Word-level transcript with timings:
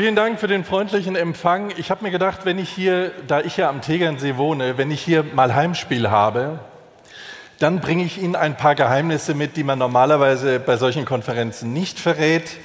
Vielen 0.00 0.16
Dank 0.16 0.40
für 0.40 0.48
den 0.48 0.64
freundlichen 0.64 1.14
Empfang. 1.14 1.74
Ich 1.76 1.90
habe 1.90 2.04
mir 2.04 2.10
gedacht, 2.10 2.46
wenn 2.46 2.58
ich 2.58 2.70
hier, 2.70 3.12
da 3.26 3.42
ich 3.42 3.58
ja 3.58 3.68
am 3.68 3.82
Tegernsee 3.82 4.38
wohne, 4.38 4.78
wenn 4.78 4.90
ich 4.90 5.02
hier 5.02 5.22
mal 5.22 5.54
Heimspiel 5.54 6.08
habe, 6.08 6.58
dann 7.58 7.80
bringe 7.80 8.04
ich 8.04 8.16
Ihnen 8.16 8.34
ein 8.34 8.56
paar 8.56 8.74
Geheimnisse 8.74 9.34
mit, 9.34 9.58
die 9.58 9.62
man 9.62 9.78
normalerweise 9.78 10.58
bei 10.58 10.78
solchen 10.78 11.04
Konferenzen 11.04 11.74
nicht 11.74 12.00
verrät. 12.00 12.56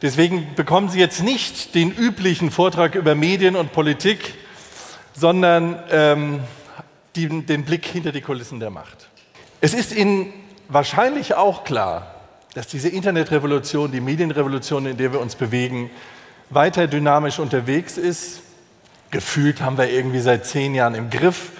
Deswegen 0.00 0.54
bekommen 0.54 0.88
Sie 0.88 0.98
jetzt 0.98 1.22
nicht 1.22 1.74
den 1.74 1.92
üblichen 1.92 2.50
Vortrag 2.50 2.94
über 2.94 3.14
Medien 3.14 3.56
und 3.56 3.72
Politik, 3.72 4.32
sondern 5.12 5.82
ähm, 5.90 6.40
die, 7.14 7.28
den 7.28 7.66
Blick 7.66 7.84
hinter 7.84 8.10
die 8.10 8.22
Kulissen 8.22 8.58
der 8.58 8.70
Macht. 8.70 9.10
Es 9.60 9.74
ist 9.74 9.94
Ihnen 9.94 10.32
wahrscheinlich 10.68 11.34
auch 11.34 11.64
klar, 11.64 12.14
dass 12.54 12.68
diese 12.68 12.88
Internetrevolution, 12.88 13.92
die 13.92 14.00
Medienrevolution, 14.00 14.86
in 14.86 14.96
der 14.96 15.12
wir 15.12 15.20
uns 15.20 15.34
bewegen, 15.34 15.90
weiter 16.50 16.86
dynamisch 16.86 17.38
unterwegs 17.38 17.96
ist. 17.96 18.42
Gefühlt 19.10 19.60
haben 19.60 19.78
wir 19.78 19.88
irgendwie 19.90 20.20
seit 20.20 20.46
zehn 20.46 20.74
Jahren 20.74 20.94
im 20.94 21.10
Griff, 21.10 21.52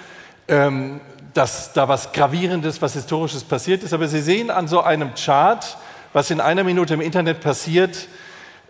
ähm, 0.48 1.00
dass 1.32 1.72
da 1.72 1.88
was 1.88 2.12
Gravierendes, 2.12 2.82
was 2.82 2.94
Historisches 2.94 3.44
passiert 3.44 3.82
ist. 3.82 3.92
Aber 3.92 4.08
Sie 4.08 4.20
sehen 4.20 4.50
an 4.50 4.68
so 4.68 4.82
einem 4.82 5.14
Chart, 5.14 5.76
was 6.12 6.30
in 6.30 6.40
einer 6.40 6.64
Minute 6.64 6.94
im 6.94 7.00
Internet 7.00 7.40
passiert, 7.40 8.08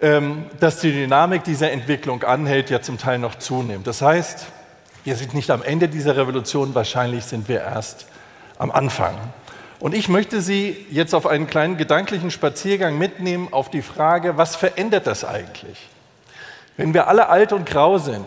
ähm, 0.03 0.47
dass 0.61 0.81
die 0.81 0.93
Dynamik 0.93 1.45
dieser 1.45 1.73
Entwicklung 1.73 2.23
anhält, 2.23 2.71
ja 2.71 2.81
zum 2.81 2.99
Teil 2.99 3.19
noch 3.19 3.35
zunimmt. 3.37 3.87
Das 3.87 4.03
heißt, 4.03 4.47
wir 5.05 5.17
sind 5.17 5.35
nicht 5.35 5.51
am 5.51 5.63
Ende 5.63 5.89
dieser 5.89 6.17
Revolution, 6.17 6.75
wahrscheinlich 6.75 7.25
sind 7.25 7.49
wir 7.49 7.61
erst 7.61 8.07
am 8.59 8.71
Anfang. 8.71 9.15
Und 9.79 9.95
ich 9.95 10.09
möchte 10.09 10.43
Sie 10.43 10.87
jetzt 10.91 11.15
auf 11.15 11.27
einen 11.27 11.47
kleinen 11.47 11.79
gedanklichen 11.79 12.31
Spaziergang 12.31 12.99
mitnehmen 12.99 13.49
auf 13.51 13.71
die 13.71 13.81
Frage, 13.81 14.37
was 14.37 14.57
verändert 14.57 15.07
das 15.07 15.25
eigentlich? 15.25 15.89
Wenn 16.81 16.95
wir 16.95 17.09
alle 17.09 17.29
alt 17.29 17.53
und 17.53 17.67
grau 17.67 17.99
sind 17.99 18.25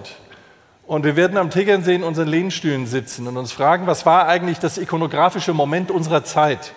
und 0.85 1.05
wir 1.05 1.15
werden 1.15 1.39
am 1.39 1.49
Tegernsee 1.49 1.95
in 1.95 2.03
unseren 2.03 2.27
Lehnstühlen 2.27 2.85
sitzen 2.85 3.27
und 3.27 3.35
uns 3.35 3.51
fragen, 3.51 3.87
was 3.87 4.05
war 4.05 4.27
eigentlich 4.27 4.59
das 4.59 4.77
ikonografische 4.77 5.53
Moment 5.53 5.89
unserer 5.89 6.23
Zeit? 6.23 6.71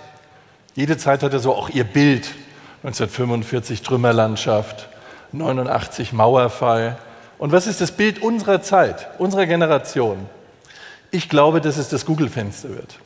Jede 0.74 0.96
Zeit 0.96 1.22
hatte 1.22 1.38
so 1.38 1.52
auch 1.52 1.68
ihr 1.68 1.84
Bild. 1.84 2.30
1945 2.82 3.82
Trümmerlandschaft, 3.82 4.88
89 5.32 6.14
Mauerfall. 6.14 6.96
Und 7.36 7.52
was 7.52 7.66
ist 7.66 7.82
das 7.82 7.92
Bild 7.92 8.22
unserer 8.22 8.62
Zeit, 8.62 9.08
unserer 9.18 9.44
Generation? 9.44 10.30
Ich 11.10 11.28
glaube, 11.28 11.60
dass 11.60 11.76
es 11.76 11.90
das 11.90 12.06
Google-Fenster 12.06 12.70
wird. 12.70 12.98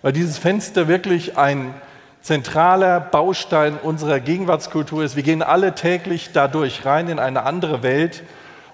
Weil 0.00 0.12
dieses 0.12 0.38
Fenster 0.38 0.86
wirklich 0.86 1.36
ein 1.36 1.74
zentraler 2.22 3.00
Baustein 3.00 3.76
unserer 3.76 4.20
Gegenwartskultur 4.20 5.04
ist. 5.04 5.16
Wir 5.16 5.22
gehen 5.22 5.42
alle 5.42 5.74
täglich 5.74 6.30
dadurch 6.32 6.86
rein 6.86 7.08
in 7.08 7.18
eine 7.18 7.42
andere 7.42 7.82
Welt 7.82 8.22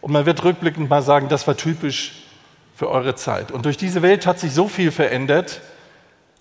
und 0.00 0.12
man 0.12 0.26
wird 0.26 0.44
rückblickend 0.44 0.88
mal 0.88 1.02
sagen, 1.02 1.28
das 1.28 1.46
war 1.46 1.56
typisch 1.56 2.22
für 2.76 2.88
eure 2.90 3.16
Zeit. 3.16 3.50
Und 3.50 3.64
durch 3.64 3.76
diese 3.76 4.02
Welt 4.02 4.26
hat 4.26 4.38
sich 4.38 4.52
so 4.52 4.68
viel 4.68 4.92
verändert, 4.92 5.60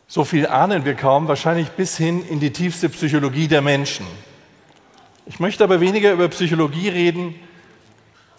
so 0.08 0.24
viel 0.24 0.48
ahnen 0.48 0.86
wir 0.86 0.94
kaum, 0.94 1.28
wahrscheinlich 1.28 1.70
bis 1.72 1.98
hin 1.98 2.24
in 2.28 2.40
die 2.40 2.52
tiefste 2.52 2.90
Psychologie 2.90 3.48
der 3.48 3.62
Menschen. 3.62 4.06
Ich 5.26 5.40
möchte 5.40 5.64
aber 5.64 5.82
weniger 5.82 6.12
über 6.12 6.28
Psychologie 6.30 6.90
reden 6.90 7.36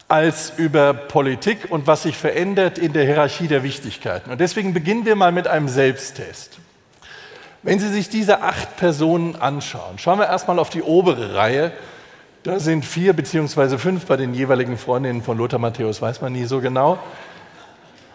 als 0.09 0.54
über 0.56 0.94
Politik 0.94 1.70
und 1.70 1.87
was 1.87 2.04
sich 2.04 2.16
verändert 2.16 2.78
in 2.78 2.94
der 2.94 3.04
Hierarchie 3.04 3.47
der 3.47 3.62
Wichtigkeiten. 3.62 4.31
Und 4.31 4.41
deswegen 4.41 4.72
beginnen 4.72 5.04
wir 5.04 5.16
mal 5.16 5.32
mit 5.32 5.47
einem 5.47 5.69
Selbsttest. 5.69 6.59
Wenn 7.62 7.80
Sie 7.80 7.88
sich 7.88 8.08
diese 8.08 8.42
acht 8.42 8.76
Personen 8.76 9.34
anschauen, 9.36 9.98
schauen 9.98 10.19
wir 10.20 10.26
erstmal 10.26 10.58
auf 10.58 10.70
die 10.70 10.82
obere 10.82 11.34
Reihe. 11.34 11.72
Da 12.44 12.60
sind 12.60 12.84
vier 12.84 13.14
beziehungsweise 13.14 13.78
fünf 13.78 14.06
bei 14.06 14.16
den 14.16 14.32
jeweiligen 14.32 14.78
Freundinnen 14.78 15.22
von 15.22 15.36
Lothar 15.36 15.58
Matthäus, 15.58 16.00
weiß 16.00 16.20
man 16.20 16.32
nie 16.32 16.44
so 16.44 16.60
genau. 16.60 16.98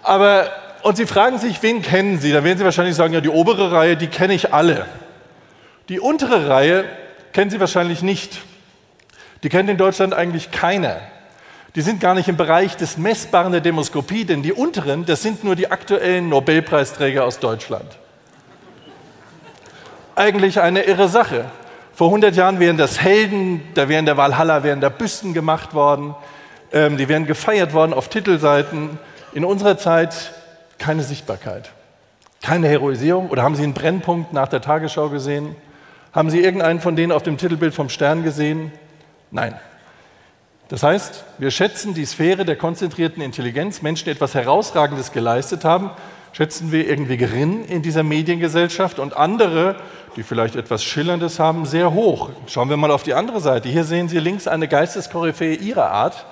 Aber, 0.01 0.49
und 0.83 0.95
Sie 0.95 1.05
fragen 1.05 1.39
sich, 1.39 1.61
wen 1.61 1.81
kennen 1.81 2.19
Sie? 2.19 2.31
Dann 2.31 2.45
werden 2.45 2.57
Sie 2.57 2.63
wahrscheinlich 2.63 2.95
sagen, 2.95 3.13
ja, 3.13 3.19
die 3.19 3.29
obere 3.29 3.71
Reihe, 3.71 3.97
die 3.97 4.07
kenne 4.07 4.33
ich 4.33 4.53
alle. 4.53 4.85
Die 5.89 5.99
untere 5.99 6.47
Reihe 6.47 6.85
kennen 7.33 7.51
Sie 7.51 7.59
wahrscheinlich 7.59 8.01
nicht. 8.01 8.39
Die 9.43 9.49
kennt 9.49 9.69
in 9.69 9.77
Deutschland 9.77 10.13
eigentlich 10.13 10.51
keiner. 10.51 11.01
Die 11.75 11.81
sind 11.81 11.99
gar 11.99 12.15
nicht 12.15 12.29
im 12.29 12.37
Bereich 12.37 12.77
des 12.77 12.97
Messbaren 12.97 13.51
der 13.51 13.59
Demoskopie, 13.59 14.23
denn 14.23 14.41
die 14.41 14.53
unteren, 14.53 15.05
das 15.05 15.21
sind 15.21 15.43
nur 15.43 15.57
die 15.57 15.69
aktuellen 15.69 16.29
Nobelpreisträger 16.29 17.25
aus 17.25 17.39
Deutschland 17.39 17.97
eigentlich 20.15 20.59
eine 20.59 20.83
irre 20.83 21.07
Sache. 21.07 21.45
Vor 21.93 22.07
100 22.07 22.35
Jahren 22.35 22.59
wären 22.59 22.77
das 22.77 23.01
Helden, 23.01 23.61
da 23.75 23.87
wären 23.87 24.05
der 24.05 24.17
Valhalla, 24.17 24.63
wären 24.63 24.81
da 24.81 24.89
Büsten 24.89 25.33
gemacht 25.33 25.73
worden, 25.73 26.15
ähm, 26.71 26.97
die 26.97 27.07
wären 27.07 27.25
gefeiert 27.25 27.73
worden 27.73 27.93
auf 27.93 28.07
Titelseiten. 28.07 28.97
In 29.33 29.45
unserer 29.45 29.77
Zeit 29.77 30.31
keine 30.79 31.03
Sichtbarkeit, 31.03 31.71
keine 32.41 32.67
Heroisierung. 32.67 33.29
Oder 33.29 33.43
haben 33.43 33.55
Sie 33.55 33.63
einen 33.63 33.73
Brennpunkt 33.73 34.33
nach 34.33 34.47
der 34.47 34.61
Tagesschau 34.61 35.09
gesehen? 35.09 35.55
Haben 36.11 36.29
Sie 36.29 36.41
irgendeinen 36.41 36.79
von 36.79 36.95
denen 36.95 37.11
auf 37.11 37.23
dem 37.23 37.37
Titelbild 37.37 37.73
vom 37.73 37.89
Stern 37.89 38.23
gesehen? 38.23 38.71
Nein. 39.31 39.55
Das 40.69 40.81
heißt, 40.81 41.23
wir 41.37 41.51
schätzen 41.51 41.93
die 41.93 42.05
Sphäre 42.05 42.45
der 42.45 42.55
konzentrierten 42.55 43.21
Intelligenz, 43.21 43.81
Menschen, 43.81 44.05
die 44.05 44.11
etwas 44.11 44.33
Herausragendes 44.33 45.11
geleistet 45.11 45.65
haben, 45.65 45.91
schätzen 46.33 46.71
wir 46.71 46.89
irgendwie 46.89 47.15
gering 47.15 47.63
in 47.65 47.81
dieser 47.81 48.03
Mediengesellschaft 48.03 48.99
und 48.99 49.15
andere, 49.15 49.75
die 50.15 50.23
vielleicht 50.23 50.55
etwas 50.55 50.83
Schillerndes 50.83 51.39
haben, 51.39 51.65
sehr 51.65 51.93
hoch. 51.93 52.31
Schauen 52.47 52.69
wir 52.69 52.77
mal 52.77 52.91
auf 52.91 53.03
die 53.03 53.13
andere 53.13 53.39
Seite. 53.39 53.69
Hier 53.69 53.83
sehen 53.83 54.09
Sie 54.09 54.19
links 54.19 54.47
eine 54.47 54.67
Geisteskoryphäe 54.67 55.55
ihrer 55.55 55.91
Art. 55.91 56.25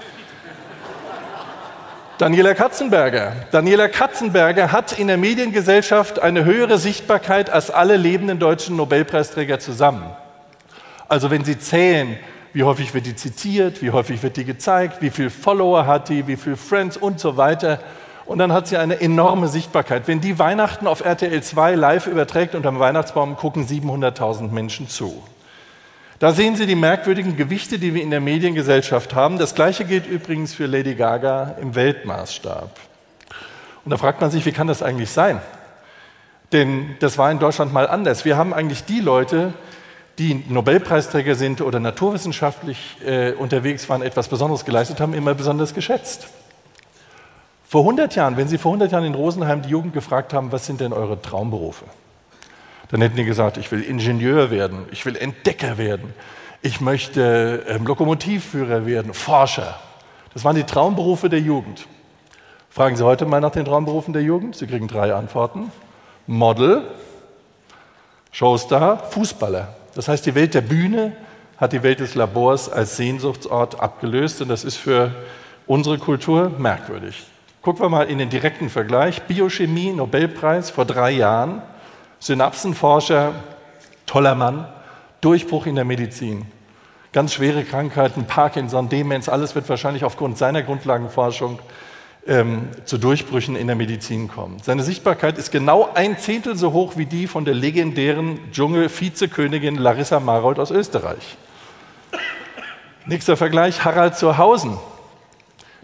Daniela 2.18 2.54
Katzenberger. 2.54 3.34
Daniela 3.52 3.88
Katzenberger 3.88 4.72
hat 4.72 5.00
in 5.00 5.08
der 5.08 5.18
Mediengesellschaft 5.18 6.20
eine 6.20 6.46
höhere 6.46 6.78
Sichtbarkeit 6.78 7.50
als 7.50 7.72
alle 7.72 7.98
lebenden 7.98 8.38
deutschen 8.38 8.76
Nobelpreisträger 8.76 9.60
zusammen. 9.60 10.04
Also 11.08 11.32
wenn 11.32 11.44
Sie 11.44 11.58
zählen, 11.58 12.18
wie 12.54 12.64
häufig 12.64 12.94
wird 12.94 13.06
die 13.06 13.16
zitiert, 13.16 13.82
wie 13.82 13.92
häufig 13.92 14.22
wird 14.22 14.38
die 14.38 14.46
gezeigt, 14.46 15.02
wie 15.02 15.10
viele 15.10 15.30
Follower 15.30 15.88
hat 15.88 16.10
die, 16.10 16.28
wie 16.28 16.36
viele 16.36 16.58
Friends 16.58 16.98
und 16.98 17.20
so 17.20 17.38
weiter, 17.38 17.80
und 18.26 18.38
dann 18.38 18.54
hat 18.54 18.68
sie 18.68 18.78
eine 18.78 19.02
enorme 19.02 19.48
Sichtbarkeit. 19.48 20.08
Wenn 20.08 20.22
die 20.22 20.40
Weihnachten 20.40 20.88
auf 20.88 21.04
RTL 21.04 21.42
2 21.42 21.76
live 21.76 22.08
überträgt 22.08 22.56
unter 22.56 22.70
dem 22.70 22.80
Weihnachtsbaum, 22.80 23.36
gucken 23.36 23.68
700.000 23.68 24.52
Menschen 24.52 24.88
zu. 24.88 25.24
Da 26.20 26.34
sehen 26.34 26.56
Sie 26.56 26.68
die 26.68 26.76
merkwürdigen 26.76 27.36
Gewichte, 27.36 27.80
die 27.80 27.96
wir 27.96 28.04
in 28.04 28.12
der 28.12 28.20
Mediengesellschaft 28.20 29.16
haben. 29.16 29.40
Das 29.40 29.56
Gleiche 29.56 29.86
gilt 29.86 30.06
übrigens 30.06 30.54
für 30.54 30.68
Lady 30.68 30.94
Gaga 30.94 31.56
im 31.60 31.74
Weltmaßstab. 31.74 32.80
Und 33.84 33.90
da 33.90 33.98
fragt 33.98 34.22
man 34.22 34.30
sich, 34.30 34.46
wie 34.46 34.52
kann 34.52 34.68
das 34.68 34.84
eigentlich 34.84 35.10
sein? 35.10 35.42
Denn 36.52 36.96
das 37.00 37.18
war 37.18 37.32
in 37.32 37.40
Deutschland 37.40 37.74
mal 37.74 37.88
anders. 37.88 38.24
Wir 38.24 38.38
haben 38.38 38.54
eigentlich 38.54 38.84
die 38.84 39.00
Leute, 39.00 39.54
die 40.20 40.44
Nobelpreisträger 40.48 41.34
sind 41.34 41.62
oder 41.62 41.80
naturwissenschaftlich 41.80 42.98
äh, 43.04 43.32
unterwegs 43.32 43.90
waren, 43.90 44.04
etwas 44.04 44.28
Besonderes 44.28 44.64
geleistet 44.64 45.00
haben, 45.00 45.16
immer 45.16 45.34
besonders 45.34 45.74
geschätzt. 45.74 46.28
Vor 47.72 47.84
100 47.84 48.16
Jahren, 48.16 48.36
wenn 48.36 48.50
Sie 48.50 48.58
vor 48.58 48.74
100 48.74 48.92
Jahren 48.92 49.06
in 49.06 49.16
Rosenheim 49.16 49.62
die 49.62 49.70
Jugend 49.70 49.94
gefragt 49.94 50.34
haben, 50.34 50.52
was 50.52 50.66
sind 50.66 50.82
denn 50.82 50.92
eure 50.92 51.22
Traumberufe? 51.22 51.86
Dann 52.90 53.00
hätten 53.00 53.16
die 53.16 53.24
gesagt, 53.24 53.56
ich 53.56 53.72
will 53.72 53.82
Ingenieur 53.82 54.52
werden, 54.52 54.80
ich 54.92 55.06
will 55.06 55.16
Entdecker 55.16 55.78
werden, 55.78 56.14
ich 56.62 56.82
möchte 56.82 57.64
ähm, 57.70 57.88
Lokomotivführer 57.88 58.86
werden, 58.86 59.14
Forscher. 59.14 59.80
Das 60.34 60.44
waren 60.44 60.58
die 60.58 60.66
Traumberufe 60.66 61.30
der 61.30 61.40
Jugend. 61.40 61.88
Fragen 62.70 62.98
Sie 62.98 63.06
heute 63.06 63.26
mal 63.26 63.40
nach 63.40 63.54
den 63.54 63.64
Traumberufen 63.64 64.12
der 64.12 64.24
Jugend. 64.24 64.58
Sie 64.58 64.68
kriegen 64.68 64.90
drei 64.90 65.14
Antworten. 65.14 65.72
Model, 66.28 66.84
Showstar, 68.34 68.98
Fußballer. 69.12 69.74
Das 69.96 70.10
heißt, 70.10 70.26
die 70.26 70.36
Welt 70.36 70.56
der 70.56 70.60
Bühne 70.60 71.14
hat 71.56 71.72
die 71.72 71.84
Welt 71.84 72.02
des 72.02 72.16
Labors 72.16 72.68
als 72.70 72.98
Sehnsuchtsort 72.98 73.80
abgelöst 73.80 74.42
und 74.42 74.50
das 74.50 74.66
ist 74.66 74.76
für 74.76 75.16
unsere 75.68 76.00
Kultur 76.00 76.50
merkwürdig. 76.58 77.28
Gucken 77.62 77.86
wir 77.86 77.90
mal 77.90 78.10
in 78.10 78.18
den 78.18 78.32
direkten 78.32 78.72
Vergleich. 78.72 79.22
Biochemie, 79.24 79.94
Nobelpreis 79.94 80.72
vor 80.72 80.86
drei 80.86 81.12
Jahren, 81.12 81.62
Synapsenforscher, 82.20 83.34
toller 84.08 84.34
Mann, 84.34 84.68
Durchbruch 85.22 85.68
in 85.68 85.76
der 85.76 85.86
Medizin. 85.86 86.46
Ganz 87.14 87.34
schwere 87.34 87.64
Krankheiten, 87.64 88.26
Parkinson, 88.26 88.90
Demenz, 88.90 89.30
alles 89.30 89.54
wird 89.54 89.70
wahrscheinlich 89.70 90.04
aufgrund 90.04 90.40
seiner 90.40 90.64
Grundlagenforschung 90.64 91.60
ähm, 92.26 92.70
zu 92.86 92.98
Durchbrüchen 92.98 93.56
in 93.56 93.68
der 93.68 93.76
Medizin 93.76 94.28
kommen. 94.28 94.58
Seine 94.64 94.82
Sichtbarkeit 94.82 95.38
ist 95.38 95.52
genau 95.52 95.90
ein 95.94 96.18
Zehntel 96.18 96.56
so 96.56 96.74
hoch 96.74 96.94
wie 96.98 97.06
die 97.06 97.28
von 97.28 97.46
der 97.46 97.54
legendären 97.54 98.40
Dschungel-Vizekönigin 98.52 99.76
Larissa 99.76 100.20
Marold 100.20 100.58
aus 100.58 100.72
Österreich. 100.72 101.38
Nächster 103.06 103.38
Vergleich, 103.38 103.86
Harald 103.86 104.16
Zurhausen. 104.16 104.80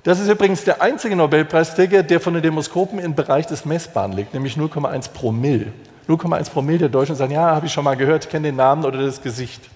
Das 0.08 0.22
ist 0.22 0.30
übrigens 0.30 0.64
der 0.64 0.82
einzige 0.82 1.18
Nobelpreisträger, 1.18 2.02
der 2.02 2.22
von 2.22 2.34
den 2.34 2.42
Demoskopen 2.42 2.98
im 2.98 3.14
Bereich 3.14 3.46
des 3.46 3.66
Messbaren 3.66 4.14
liegt, 4.14 4.34
nämlich 4.34 4.56
0,1 4.56 5.12
Promille. 5.12 5.74
0,1 6.08 6.50
Promille 6.50 6.78
der 6.78 6.88
Deutschen 6.88 7.18
sagen, 7.18 7.34
ja, 7.34 7.54
habe 7.54 7.66
ich 7.66 7.74
schon 7.74 7.84
mal 7.84 7.98
gehört, 7.98 8.30
kenne 8.30 8.48
den 8.48 8.56
Namen 8.56 8.86
oder 8.86 9.02
das 9.02 9.22
Gesicht. 9.22 9.70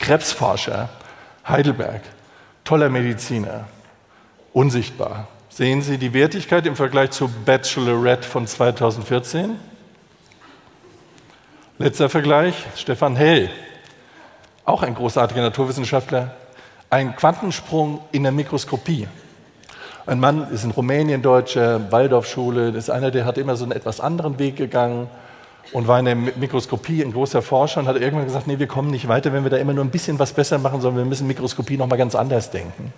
Krebsforscher, 0.00 0.88
Heidelberg, 1.46 2.00
toller 2.64 2.88
Mediziner, 2.88 3.68
unsichtbar. 4.52 5.28
Sehen 5.50 5.82
Sie 5.82 5.98
die 5.98 6.14
Wertigkeit 6.14 6.66
im 6.66 6.74
Vergleich 6.74 7.12
zu 7.12 7.28
Bachelorette 7.28 8.26
von 8.26 8.48
2014? 8.48 9.56
Letzter 11.78 12.08
Vergleich, 12.08 12.56
Stefan 12.74 13.14
Hell, 13.14 13.50
auch 14.64 14.82
ein 14.82 14.96
großartiger 14.96 15.42
Naturwissenschaftler, 15.42 16.34
ein 16.92 17.16
Quantensprung 17.16 18.00
in 18.12 18.22
der 18.22 18.32
Mikroskopie. 18.32 19.08
Ein 20.04 20.20
Mann 20.20 20.52
ist 20.52 20.62
in 20.62 20.72
Rumänien 20.72 21.22
Deutscher, 21.22 21.90
Waldorfschule, 21.90 22.68
ist 22.68 22.90
einer, 22.90 23.10
der 23.10 23.24
hat 23.24 23.38
immer 23.38 23.56
so 23.56 23.64
einen 23.64 23.72
etwas 23.72 23.98
anderen 23.98 24.38
Weg 24.38 24.56
gegangen 24.56 25.08
und 25.72 25.88
war 25.88 25.98
in 25.98 26.04
der 26.04 26.14
Mikroskopie 26.14 27.02
ein 27.02 27.12
großer 27.12 27.40
Forscher 27.40 27.80
und 27.80 27.86
hat 27.86 27.96
irgendwann 27.96 28.26
gesagt, 28.26 28.46
nee, 28.46 28.58
wir 28.58 28.66
kommen 28.66 28.90
nicht 28.90 29.08
weiter, 29.08 29.32
wenn 29.32 29.42
wir 29.42 29.50
da 29.50 29.56
immer 29.56 29.72
nur 29.72 29.82
ein 29.82 29.90
bisschen 29.90 30.18
was 30.18 30.34
besser 30.34 30.58
machen, 30.58 30.82
sondern 30.82 31.04
wir 31.04 31.08
müssen 31.08 31.26
Mikroskopie 31.26 31.78
noch 31.78 31.86
mal 31.86 31.96
ganz 31.96 32.14
anders 32.14 32.50
denken 32.50 32.92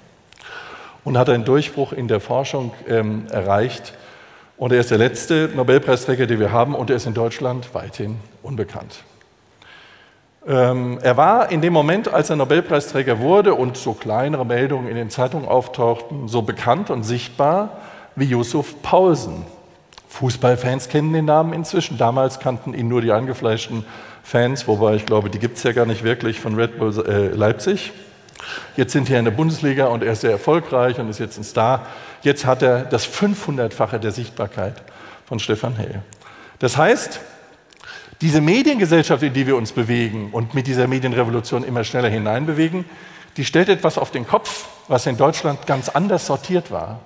und 1.05 1.17
hat 1.17 1.31
einen 1.31 1.45
Durchbruch 1.45 1.93
in 1.93 2.09
der 2.09 2.19
Forschung 2.19 2.73
ähm, 2.89 3.29
erreicht. 3.31 3.95
Und 4.57 4.73
er 4.73 4.81
ist 4.81 4.91
der 4.91 4.99
letzte 4.99 5.51
Nobelpreisträger, 5.55 6.27
den 6.27 6.41
wir 6.41 6.51
haben, 6.51 6.75
und 6.75 6.91
er 6.91 6.97
ist 6.97 7.07
in 7.07 7.15
Deutschland 7.15 7.73
weithin 7.75 8.17
unbekannt. 8.43 9.05
Ähm, 10.47 10.99
er 11.03 11.17
war 11.17 11.51
in 11.51 11.63
dem 11.63 11.73
Moment, 11.73 12.13
als 12.13 12.29
er 12.29 12.37
Nobelpreisträger 12.37 13.19
wurde 13.19 13.55
und 13.55 13.77
so 13.77 13.95
kleinere 13.95 14.45
Meldungen 14.45 14.89
in 14.89 14.97
den 14.97 15.09
Zeitungen 15.09 15.49
auftauchten, 15.49 16.29
so 16.29 16.43
bekannt 16.43 16.91
und 16.91 17.03
sichtbar 17.03 17.79
wie 18.15 18.27
Yusuf 18.27 18.83
Paulsen. 18.83 19.45
Fußballfans 20.09 20.89
kennen 20.89 21.13
den 21.13 21.25
Namen 21.25 21.53
inzwischen. 21.53 21.99
Damals 21.99 22.39
kannten 22.41 22.75
ihn 22.75 22.89
nur 22.89 23.01
die 23.01 23.11
angefleischten 23.11 23.85
Fans, 24.23 24.69
wobei 24.69 24.95
ich 24.95 25.07
glaube, 25.07 25.31
die 25.31 25.39
gibt 25.39 25.57
es 25.57 25.63
ja 25.65 25.73
gar 25.73 25.87
nicht 25.87 26.05
wirklich 26.05 26.41
von 26.41 26.55
Red 26.55 26.79
Bull 26.79 27.05
äh, 27.07 27.29
Leipzig. 27.29 27.93
Jetzt 28.77 28.93
sind 28.93 29.09
wir 29.09 29.19
in 29.19 29.25
der 29.25 29.33
Bundesliga 29.33 29.87
und 29.87 30.03
er 30.03 30.13
ist 30.13 30.21
sehr 30.21 30.31
erfolgreich 30.31 30.99
und 30.99 31.09
ist 31.09 31.19
jetzt 31.19 31.39
ein 31.39 31.45
Star. 31.45 31.87
Jetzt 32.23 32.45
hat 32.45 32.63
er 32.63 32.85
das 32.85 33.09
500-fache 33.09 33.99
der 33.99 34.13
Sichtbarkeit 34.13 34.83
von 35.27 35.39
Stefan 35.39 35.77
Hell. 35.77 36.03
Das 36.59 36.77
heißt, 36.77 37.21
diese 38.21 38.41
Mediengesellschaft, 38.41 39.23
in 39.23 39.33
die 39.33 39.47
wir 39.47 39.57
uns 39.57 39.73
bewegen 39.73 40.31
und 40.33 40.55
mit 40.55 40.67
dieser 40.67 40.87
Medienrevolution 40.87 41.65
immer 41.65 41.85
schneller 41.85 42.09
hineinbewegen, 42.09 42.85
die 43.37 43.45
stellt 43.45 43.69
etwas 43.69 43.99
auf 43.99 44.11
den 44.11 44.27
Kopf, 44.27 44.67
was 44.89 45.07
in 45.07 45.17
Deutschland 45.17 45.67
ganz 45.67 45.89
anders 45.89 46.27
sortiert 46.27 46.71
war. 46.71 47.01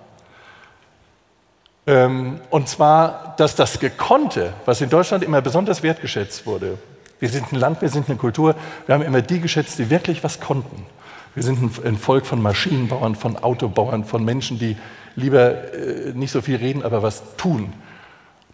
Ähm, 1.86 2.40
und 2.50 2.68
zwar, 2.68 3.34
dass 3.38 3.54
das 3.54 3.80
Gekonnte, 3.80 4.52
was 4.66 4.80
in 4.80 4.90
Deutschland 4.90 5.24
immer 5.24 5.40
besonders 5.40 5.82
wertgeschätzt 5.82 6.46
wurde, 6.46 6.78
wir 7.20 7.30
sind 7.30 7.52
ein 7.52 7.56
Land, 7.56 7.82
wir 7.82 7.88
sind 7.88 8.08
eine 8.08 8.18
Kultur, 8.18 8.54
wir 8.86 8.94
haben 8.94 9.02
immer 9.02 9.22
die 9.22 9.40
geschätzt, 9.40 9.78
die 9.78 9.90
wirklich 9.90 10.22
was 10.22 10.38
konnten. 10.38 10.86
Wir 11.34 11.42
sind 11.42 11.84
ein 11.84 11.96
Volk 11.96 12.26
von 12.26 12.42
Maschinenbauern, 12.42 13.14
von 13.14 13.36
Autobauern, 13.36 14.04
von 14.04 14.24
Menschen, 14.24 14.58
die 14.58 14.76
lieber 15.16 15.72
äh, 15.72 16.12
nicht 16.14 16.30
so 16.30 16.42
viel 16.42 16.56
reden, 16.56 16.82
aber 16.82 17.02
was 17.02 17.36
tun. 17.36 17.72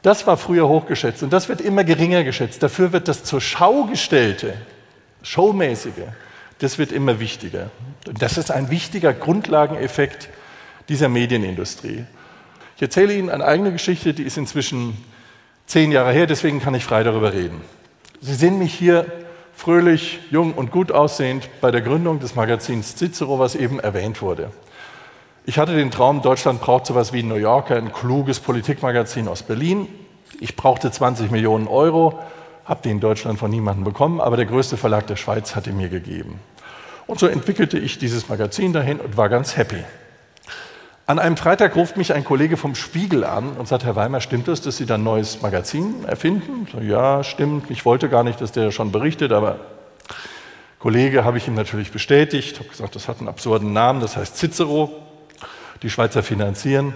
Das 0.05 0.27
war 0.27 0.37
früher 0.37 0.69
hochgeschätzt 0.69 1.23
und 1.23 1.33
das 1.33 1.49
wird 1.49 1.63
immer 1.63 1.83
geringer 1.83 2.25
geschätzt. 2.25 2.63
Dafür 2.63 2.93
wird 2.93 3.09
das 3.09 3.25
zur 3.25 3.41
Schau 3.41 3.85
gestellte, 3.85 4.53
showmäßige, 5.23 6.05
das 6.59 6.77
wird 6.77 6.93
immer 6.93 7.21
wichtiger. 7.21 7.71
Und 8.07 8.21
das 8.21 8.37
ist 8.37 8.51
ein 8.51 8.69
wichtiger 8.69 9.15
Grundlageneffekt 9.15 10.29
dieser 10.91 11.09
Medienindustrie. 11.09 12.05
Ich 12.77 12.83
erzähle 12.83 13.15
Ihnen 13.15 13.31
eine 13.31 13.47
eigene 13.47 13.73
Geschichte, 13.73 14.13
die 14.13 14.25
ist 14.25 14.37
inzwischen 14.37 14.95
zehn 15.65 15.91
Jahre 15.91 16.13
her, 16.13 16.27
deswegen 16.27 16.61
kann 16.61 16.75
ich 16.75 16.85
frei 16.85 17.03
darüber 17.03 17.33
reden. 17.33 17.63
Sie 18.21 18.35
sehen 18.35 18.59
mich 18.59 18.75
hier 18.75 19.07
fröhlich, 19.57 20.19
jung 20.31 20.53
und 20.53 20.71
gut 20.71 20.93
aussehend 20.93 21.49
bei 21.63 21.71
der 21.71 21.81
Gründung 21.81 22.21
des 22.21 22.35
Magazins 22.35 22.95
Cicero, 22.95 23.39
was 23.39 23.55
eben 23.55 23.81
erwähnt 23.81 24.21
wurde. 24.21 24.51
Ich 25.47 25.59
hatte 25.59 25.77
den 25.77 25.91
Traum, 25.91 26.23
Deutschland 26.23 26.63
braucht 26.63 26.87
sowas 26.87 27.13
wie 27.13 27.23
New 27.23 27.35
Yorker, 27.35 27.77
ein 27.77 27.93
kluges 27.93 28.41
Politikmagazin 28.41 29.29
aus 29.29 29.43
Berlin. 29.43 29.89
Ich 30.41 30.57
brauchte 30.57 30.91
20 30.91 31.31
Millionen 31.31 31.69
Euro, 31.69 32.19
habe 32.65 32.81
die 32.83 32.91
in 32.91 32.99
Deutschland 32.99 33.39
von 33.39 33.51
niemandem 33.51 33.85
bekommen, 33.85 34.23
aber 34.23 34.39
der 34.39 34.47
größte 34.47 34.79
Verlag 34.79 35.07
der 35.07 35.17
Schweiz 35.17 35.55
hat 35.55 35.67
die 35.67 35.73
mir 35.73 35.91
gegeben. 35.91 36.41
Und 37.07 37.19
so 37.19 37.27
entwickelte 37.27 37.79
ich 37.79 37.99
dieses 37.99 38.31
Magazin 38.31 38.73
dahin 38.73 38.99
und 39.01 39.19
war 39.19 39.29
ganz 39.29 39.59
happy. 39.59 39.85
An 41.05 41.19
einem 41.19 41.37
Freitag 41.37 41.77
ruft 41.77 41.99
mich 41.99 42.15
ein 42.15 42.25
Kollege 42.25 42.57
vom 42.57 42.75
Spiegel 42.75 43.23
an 43.23 43.53
und 43.59 43.69
sagt, 43.69 43.85
Herr 43.85 43.97
Weimer, 43.97 44.23
stimmt 44.23 44.49
es, 44.49 44.63
dass 44.63 44.79
Sie 44.79 44.87
da 44.87 44.95
ein 44.95 45.05
neues 45.05 45.43
Magazin 45.43 46.07
erfinden? 46.07 46.67
So, 46.73 46.81
ja, 46.81 47.23
stimmt. 47.23 47.71
Ich 47.71 47.85
wollte 47.85 48.09
gar 48.09 48.25
nicht, 48.25 48.41
dass 48.41 48.53
der 48.53 48.71
schon 48.71 48.93
berichtet, 48.93 49.31
aber 49.31 49.59
Kollege 50.79 51.23
habe 51.23 51.37
ich 51.37 51.47
ihm 51.47 51.55
natürlich 51.55 51.93
bestätigt, 51.93 52.59
habe 52.61 52.71
gesagt, 52.71 52.95
das 52.95 53.09
hat 53.09 53.19
einen 53.19 53.29
absurden 53.29 53.75
Namen, 53.75 54.01
das 54.01 54.17
heißt 54.17 54.39
Cicero. 54.39 55.04
Die 55.83 55.91
Schweizer 55.91 56.23
finanzieren 56.23 56.95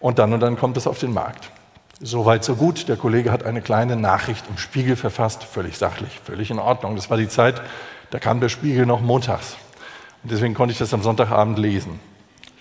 und 0.00 0.18
dann 0.18 0.32
und 0.32 0.40
dann 0.40 0.56
kommt 0.56 0.76
es 0.76 0.86
auf 0.86 0.98
den 0.98 1.12
Markt. 1.12 1.50
Soweit, 2.02 2.44
so 2.44 2.54
gut. 2.56 2.88
Der 2.88 2.96
Kollege 2.96 3.30
hat 3.30 3.44
eine 3.44 3.60
kleine 3.60 3.94
Nachricht 3.94 4.44
im 4.48 4.56
Spiegel 4.56 4.96
verfasst, 4.96 5.44
völlig 5.44 5.76
sachlich, 5.76 6.18
völlig 6.24 6.50
in 6.50 6.58
Ordnung. 6.58 6.96
Das 6.96 7.10
war 7.10 7.18
die 7.18 7.28
Zeit, 7.28 7.60
da 8.10 8.18
kam 8.18 8.40
der 8.40 8.48
Spiegel 8.48 8.86
noch 8.86 9.02
montags. 9.02 9.56
Und 10.22 10.32
deswegen 10.32 10.54
konnte 10.54 10.72
ich 10.72 10.78
das 10.78 10.94
am 10.94 11.02
Sonntagabend 11.02 11.58
lesen. 11.58 12.00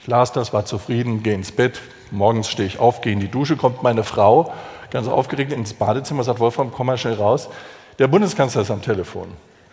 Ich 0.01 0.07
las 0.07 0.33
das, 0.33 0.51
war 0.51 0.65
zufrieden, 0.65 1.23
gehe 1.23 1.33
ins 1.33 1.51
Bett. 1.51 1.81
Morgens 2.11 2.49
stehe 2.49 2.67
ich 2.67 2.79
auf, 2.79 3.01
gehe 3.01 3.13
in 3.13 3.19
die 3.19 3.29
Dusche, 3.29 3.55
kommt 3.55 3.81
meine 3.81 4.03
Frau, 4.03 4.53
ganz 4.91 5.07
aufgeregt 5.07 5.53
ins 5.53 5.73
Badezimmer, 5.73 6.23
sagt 6.23 6.39
Wolfram, 6.39 6.71
komm 6.71 6.87
mal 6.87 6.97
schnell 6.97 7.13
raus. 7.13 7.49
Der 7.97 8.07
Bundeskanzler 8.07 8.63
ist 8.63 8.71
am 8.71 8.81
Telefon. 8.81 9.29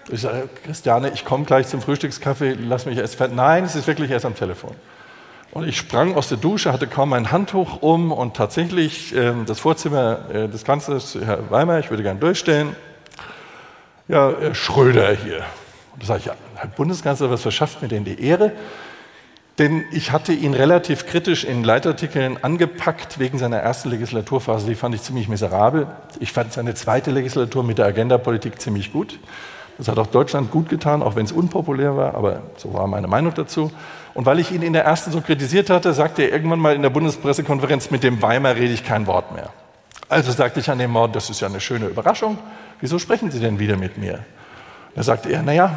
Ich 0.09 0.21
sage, 0.21 0.49
Christiane, 0.65 1.11
ich 1.11 1.25
komme 1.25 1.45
gleich 1.45 1.67
zum 1.67 1.81
Frühstückskaffee, 1.81 2.53
lass 2.53 2.87
mich 2.87 2.99
erst. 2.99 3.19
Nein, 3.35 3.65
es 3.65 3.75
ist 3.75 3.89
wirklich 3.89 4.11
erst 4.11 4.25
am 4.25 4.37
Telefon. 4.37 4.73
Und 5.53 5.67
ich 5.67 5.77
sprang 5.79 6.15
aus 6.15 6.29
der 6.29 6.39
Dusche, 6.39 6.73
hatte 6.73 6.87
kaum 6.87 7.13
ein 7.13 7.33
Handtuch 7.33 7.81
um 7.81 8.13
und 8.13 8.37
tatsächlich 8.37 9.15
äh, 9.15 9.33
das 9.47 9.61
Vorzimmer 9.61 10.31
äh, 10.33 10.49
des 10.49 10.65
Kanzlers, 10.65 11.17
Herr 11.23 11.51
Weimar, 11.51 11.79
ich 11.79 11.91
würde 11.91 12.03
gerne 12.03 12.21
durchstellen. 12.21 12.77
Ja, 14.09 14.31
äh, 14.31 14.55
Schröder 14.55 15.13
hier. 15.13 15.45
Und 15.93 16.03
da 16.03 16.07
sage 16.07 16.21
ich, 16.21 16.27
ja, 16.27 16.35
Herr 16.57 16.69
Bundeskanzler, 16.69 17.31
was 17.31 17.43
verschafft 17.43 17.81
mir 17.81 17.89
denn 17.89 18.05
die 18.05 18.21
Ehre? 18.23 18.53
Denn 19.59 19.85
ich 19.91 20.13
hatte 20.13 20.35
ihn 20.35 20.53
relativ 20.53 21.07
kritisch 21.07 21.45
in 21.45 21.65
Leitartikeln 21.65 22.43
angepackt 22.45 23.19
wegen 23.19 23.39
seiner 23.39 23.57
ersten 23.57 23.89
Legislaturphase. 23.89 24.67
Die 24.67 24.75
fand 24.75 24.95
ich 24.95 25.03
ziemlich 25.03 25.29
miserabel. 25.29 25.87
Ich 26.21 26.33
fand 26.33 26.53
seine 26.53 26.75
zweite 26.75 27.11
Legislatur 27.11 27.65
mit 27.65 27.79
der 27.79 27.87
Agendapolitik 27.87 28.61
ziemlich 28.61 28.93
gut. 28.93 29.19
Das 29.79 29.89
hat 29.89 29.99
auch 29.99 30.07
Deutschland 30.07 30.51
gut 30.51 30.69
getan, 30.69 31.03
auch 31.03 31.17
wenn 31.17 31.27
es 31.27 31.33
unpopulär 31.33 31.97
war, 31.97 32.15
aber 32.15 32.43
so 32.57 32.73
war 32.73 32.87
meine 32.87 33.09
Meinung 33.09 33.35
dazu. 33.35 33.71
Und 34.15 34.25
weil 34.25 34.39
ich 34.39 34.51
ihn 34.51 34.63
in 34.63 34.73
der 34.73 34.85
ersten 34.85 35.13
so 35.13 35.21
kritisiert 35.21 35.69
hatte, 35.69 35.93
sagte 35.93 36.23
er 36.23 36.33
irgendwann 36.33 36.61
mal 36.61 36.75
in 36.75 36.83
der 36.83 36.91
Bundespressekonferenz, 36.91 37.91
mit 37.91 38.03
dem 38.03 38.23
Weimar 38.23 38.55
rede 38.55 38.73
ich 38.73 38.85
kein 38.85 39.07
Wort 39.07 39.35
mehr. 39.35 39.51
Also 40.09 40.33
sagte 40.33 40.61
ich 40.61 40.71
an 40.71 40.79
dem 40.79 40.93
Mord, 40.93 41.15
das 41.15 41.29
ist 41.29 41.41
ja 41.41 41.49
eine 41.49 41.61
schöne 41.61 41.87
Überraschung. 41.87 42.39
Wieso 42.81 42.99
sprechen 42.99 43.31
Sie 43.31 43.41
denn 43.41 43.59
wieder 43.59 43.77
mit 43.77 43.99
mir? 43.99 44.21
Da 44.95 45.03
sagte 45.03 45.31
er, 45.31 45.43
naja, 45.43 45.77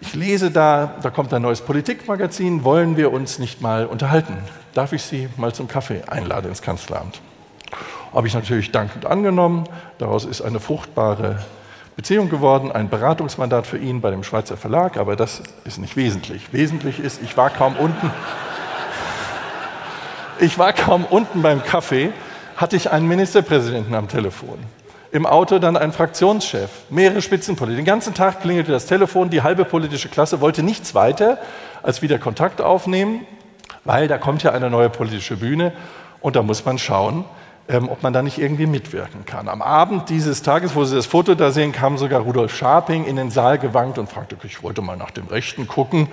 ich 0.00 0.14
lese 0.14 0.50
da, 0.50 0.94
da 1.02 1.10
kommt 1.10 1.32
ein 1.32 1.42
neues 1.42 1.62
Politikmagazin, 1.62 2.64
wollen 2.64 2.96
wir 2.96 3.12
uns 3.12 3.38
nicht 3.38 3.60
mal 3.60 3.86
unterhalten? 3.86 4.36
Darf 4.74 4.92
ich 4.92 5.02
Sie 5.02 5.28
mal 5.36 5.52
zum 5.52 5.68
Kaffee 5.68 6.02
einladen 6.06 6.48
ins 6.48 6.62
Kanzleramt? 6.62 7.20
Habe 8.12 8.26
ich 8.26 8.34
natürlich 8.34 8.70
dankend 8.70 9.06
angenommen. 9.06 9.64
Daraus 9.98 10.24
ist 10.24 10.42
eine 10.42 10.60
fruchtbare 10.60 11.38
Beziehung 11.96 12.28
geworden, 12.30 12.72
ein 12.72 12.88
Beratungsmandat 12.88 13.66
für 13.66 13.78
ihn 13.78 14.00
bei 14.00 14.10
dem 14.10 14.24
Schweizer 14.24 14.56
Verlag, 14.56 14.96
aber 14.96 15.16
das 15.16 15.42
ist 15.64 15.78
nicht 15.78 15.96
wesentlich. 15.96 16.52
Wesentlich 16.52 16.98
ist, 16.98 17.22
ich 17.22 17.36
war 17.36 17.50
kaum 17.50 17.76
unten. 17.76 18.10
Ich 20.40 20.58
war 20.58 20.72
kaum 20.72 21.04
unten 21.04 21.42
beim 21.42 21.62
Kaffee, 21.62 22.12
hatte 22.56 22.76
ich 22.76 22.90
einen 22.90 23.06
Ministerpräsidenten 23.06 23.94
am 23.94 24.08
Telefon 24.08 24.58
im 25.12 25.26
Auto 25.26 25.58
dann 25.58 25.76
ein 25.76 25.92
Fraktionschef, 25.92 26.70
mehrere 26.88 27.20
Spitzenpolitiker. 27.20 27.82
Den 27.82 27.86
ganzen 27.86 28.14
Tag 28.14 28.40
klingelte 28.40 28.72
das 28.72 28.86
Telefon, 28.86 29.28
die 29.28 29.42
halbe 29.42 29.66
politische 29.66 30.08
Klasse 30.08 30.40
wollte 30.40 30.62
nichts 30.62 30.94
weiter 30.94 31.38
als 31.82 32.00
wieder 32.00 32.18
Kontakt 32.18 32.62
aufnehmen, 32.62 33.26
weil 33.84 34.08
da 34.08 34.16
kommt 34.16 34.42
ja 34.42 34.52
eine 34.52 34.70
neue 34.70 34.88
politische 34.88 35.36
Bühne 35.36 35.72
und 36.20 36.34
da 36.34 36.42
muss 36.42 36.64
man 36.64 36.78
schauen, 36.78 37.26
ähm, 37.68 37.88
ob 37.88 38.02
man 38.02 38.12
da 38.12 38.22
nicht 38.22 38.38
irgendwie 38.38 38.66
mitwirken 38.66 39.24
kann. 39.24 39.48
Am 39.48 39.62
Abend 39.62 40.08
dieses 40.08 40.42
Tages, 40.42 40.74
wo 40.74 40.84
Sie 40.84 40.96
das 40.96 41.06
Foto 41.06 41.34
da 41.34 41.50
sehen, 41.52 41.72
kam 41.72 41.96
sogar 41.96 42.20
Rudolf 42.20 42.54
Scharping 42.54 43.04
in 43.04 43.16
den 43.16 43.30
Saal 43.30 43.58
gewankt 43.58 43.98
und 43.98 44.08
fragte, 44.08 44.36
ich 44.44 44.62
wollte 44.62 44.82
mal 44.82 44.96
nach 44.96 45.10
dem 45.10 45.26
Rechten 45.28 45.68
gucken. 45.68 46.08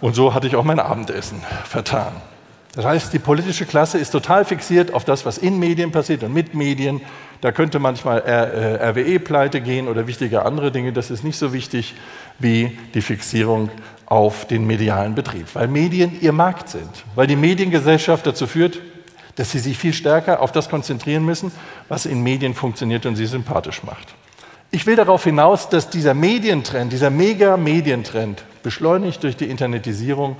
Und 0.00 0.14
so 0.14 0.34
hatte 0.34 0.46
ich 0.46 0.56
auch 0.56 0.64
mein 0.64 0.80
Abendessen 0.80 1.42
vertan. 1.64 2.12
Das 2.74 2.84
heißt, 2.84 3.12
die 3.12 3.18
politische 3.18 3.66
Klasse 3.66 3.98
ist 3.98 4.10
total 4.10 4.44
fixiert 4.44 4.94
auf 4.94 5.04
das, 5.04 5.26
was 5.26 5.38
in 5.38 5.58
Medien 5.58 5.90
passiert 5.90 6.22
und 6.22 6.32
mit 6.32 6.54
Medien. 6.54 7.00
Da 7.40 7.50
könnte 7.50 7.80
manchmal 7.80 8.20
RWE 8.20 9.18
pleite 9.18 9.60
gehen 9.60 9.88
oder 9.88 10.06
wichtige 10.06 10.44
andere 10.44 10.70
Dinge. 10.70 10.92
Das 10.92 11.10
ist 11.10 11.24
nicht 11.24 11.36
so 11.36 11.52
wichtig 11.52 11.94
wie 12.38 12.78
die 12.94 13.02
Fixierung 13.02 13.70
auf 14.06 14.46
den 14.46 14.66
medialen 14.66 15.14
Betrieb, 15.14 15.46
weil 15.54 15.68
Medien 15.68 16.20
ihr 16.20 16.32
Markt 16.32 16.68
sind, 16.68 16.90
weil 17.14 17.26
die 17.26 17.36
Mediengesellschaft 17.36 18.26
dazu 18.26 18.46
führt, 18.46 18.80
dass 19.36 19.50
sie 19.50 19.58
sich 19.58 19.78
viel 19.78 19.92
stärker 19.92 20.40
auf 20.40 20.52
das 20.52 20.68
konzentrieren 20.68 21.24
müssen, 21.24 21.52
was 21.88 22.06
in 22.06 22.22
Medien 22.22 22.54
funktioniert 22.54 23.06
und 23.06 23.16
sie 23.16 23.26
sympathisch 23.26 23.82
macht. 23.82 24.14
Ich 24.70 24.86
will 24.86 24.96
darauf 24.96 25.24
hinaus, 25.24 25.68
dass 25.68 25.90
dieser 25.90 26.14
Medientrend, 26.14 26.92
dieser 26.92 27.10
Mega-Medientrend, 27.10 28.44
beschleunigt 28.62 29.22
durch 29.22 29.36
die 29.36 29.50
Internetisierung, 29.50 30.36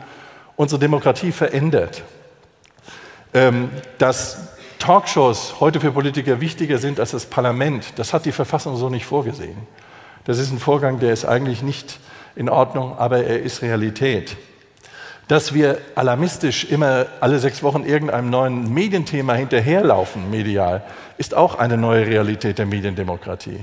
unsere 0.57 0.79
Demokratie 0.79 1.33
verändert. 1.33 2.03
Ähm, 3.33 3.71
dass 3.99 4.49
Talkshows 4.79 5.61
heute 5.61 5.81
für 5.81 5.93
Politiker 5.93 6.41
wichtiger 6.41 6.79
sind 6.79 7.01
als 7.01 7.11
das 7.11 7.27
Parlament, 7.27 7.93
das 7.97 8.13
hat 8.13 8.25
die 8.25 8.33
Verfassung 8.33 8.77
so 8.77 8.89
nicht 8.89 9.05
vorgesehen. 9.05 9.57
Das 10.25 10.39
ist 10.39 10.51
ein 10.51 10.59
Vorgang, 10.59 11.01
der 11.01 11.13
ist 11.13 11.25
eigentlich 11.25 11.63
nicht 11.63 11.99
in 12.37 12.49
Ordnung, 12.49 12.97
aber 12.99 13.25
er 13.25 13.43
ist 13.43 13.63
Realität. 13.63 14.37
Dass 15.31 15.55
wir 15.55 15.79
alarmistisch 15.95 16.65
immer 16.65 17.07
alle 17.21 17.39
sechs 17.39 17.63
Wochen 17.63 17.85
irgendeinem 17.85 18.31
neuen 18.31 18.75
Medienthema 18.75 19.35
hinterherlaufen, 19.35 20.29
medial, 20.29 20.83
ist 21.19 21.37
auch 21.37 21.55
eine 21.55 21.77
neue 21.77 22.05
Realität 22.05 22.59
der 22.59 22.67
Mediendemokratie. 22.67 23.61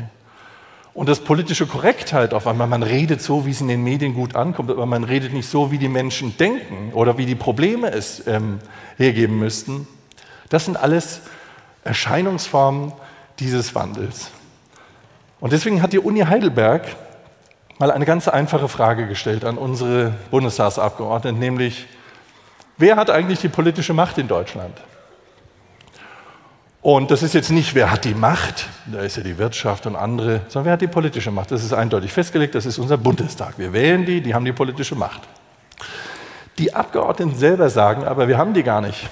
Und 0.93 1.09
dass 1.09 1.19
politische 1.19 1.65
Korrektheit 1.65 2.33
auf 2.33 2.47
einmal, 2.47 2.67
man 2.67 2.83
redet 2.83 3.21
so, 3.21 3.45
wie 3.45 3.51
es 3.51 3.59
in 3.59 3.67
den 3.67 3.83
Medien 3.83 4.13
gut 4.13 4.33
ankommt, 4.33 4.71
aber 4.71 4.85
man 4.85 5.03
redet 5.03 5.33
nicht 5.33 5.49
so, 5.49 5.69
wie 5.69 5.77
die 5.77 5.89
Menschen 5.89 6.37
denken 6.37 6.93
oder 6.93 7.17
wie 7.17 7.25
die 7.25 7.35
Probleme 7.35 7.91
es 7.91 8.25
ähm, 8.27 8.59
hergeben 8.95 9.37
müssten, 9.37 9.89
das 10.47 10.63
sind 10.63 10.77
alles 10.77 11.19
Erscheinungsformen 11.83 12.93
dieses 13.39 13.75
Wandels. 13.75 14.31
Und 15.41 15.51
deswegen 15.51 15.81
hat 15.81 15.91
die 15.91 15.99
Uni 15.99 16.21
Heidelberg 16.21 16.95
mal 17.79 17.91
eine 17.91 18.05
ganz 18.05 18.27
einfache 18.27 18.67
Frage 18.67 19.07
gestellt 19.07 19.45
an 19.45 19.57
unsere 19.57 20.13
Bundestagsabgeordneten, 20.31 21.39
nämlich, 21.39 21.87
wer 22.77 22.95
hat 22.95 23.09
eigentlich 23.09 23.39
die 23.39 23.49
politische 23.49 23.93
Macht 23.93 24.17
in 24.17 24.27
Deutschland? 24.27 24.77
Und 26.81 27.11
das 27.11 27.21
ist 27.21 27.33
jetzt 27.33 27.51
nicht, 27.51 27.75
wer 27.75 27.91
hat 27.91 28.05
die 28.05 28.13
Macht, 28.13 28.67
da 28.85 29.01
ist 29.01 29.17
ja 29.17 29.23
die 29.23 29.37
Wirtschaft 29.37 29.85
und 29.85 29.95
andere, 29.95 30.41
sondern 30.47 30.65
wer 30.65 30.73
hat 30.73 30.81
die 30.81 30.87
politische 30.87 31.31
Macht? 31.31 31.51
Das 31.51 31.63
ist 31.63 31.73
eindeutig 31.73 32.13
festgelegt, 32.13 32.55
das 32.55 32.65
ist 32.65 32.77
unser 32.77 32.97
Bundestag. 32.97 33.55
Wir 33.57 33.73
wählen 33.73 34.05
die, 34.05 34.21
die 34.21 34.33
haben 34.33 34.45
die 34.45 34.53
politische 34.53 34.95
Macht. 34.95 35.21
Die 36.57 36.73
Abgeordneten 36.73 37.35
selber 37.35 37.69
sagen 37.69 38.05
aber, 38.05 38.27
wir 38.27 38.37
haben 38.37 38.53
die 38.53 38.63
gar 38.63 38.81
nicht. 38.81 39.09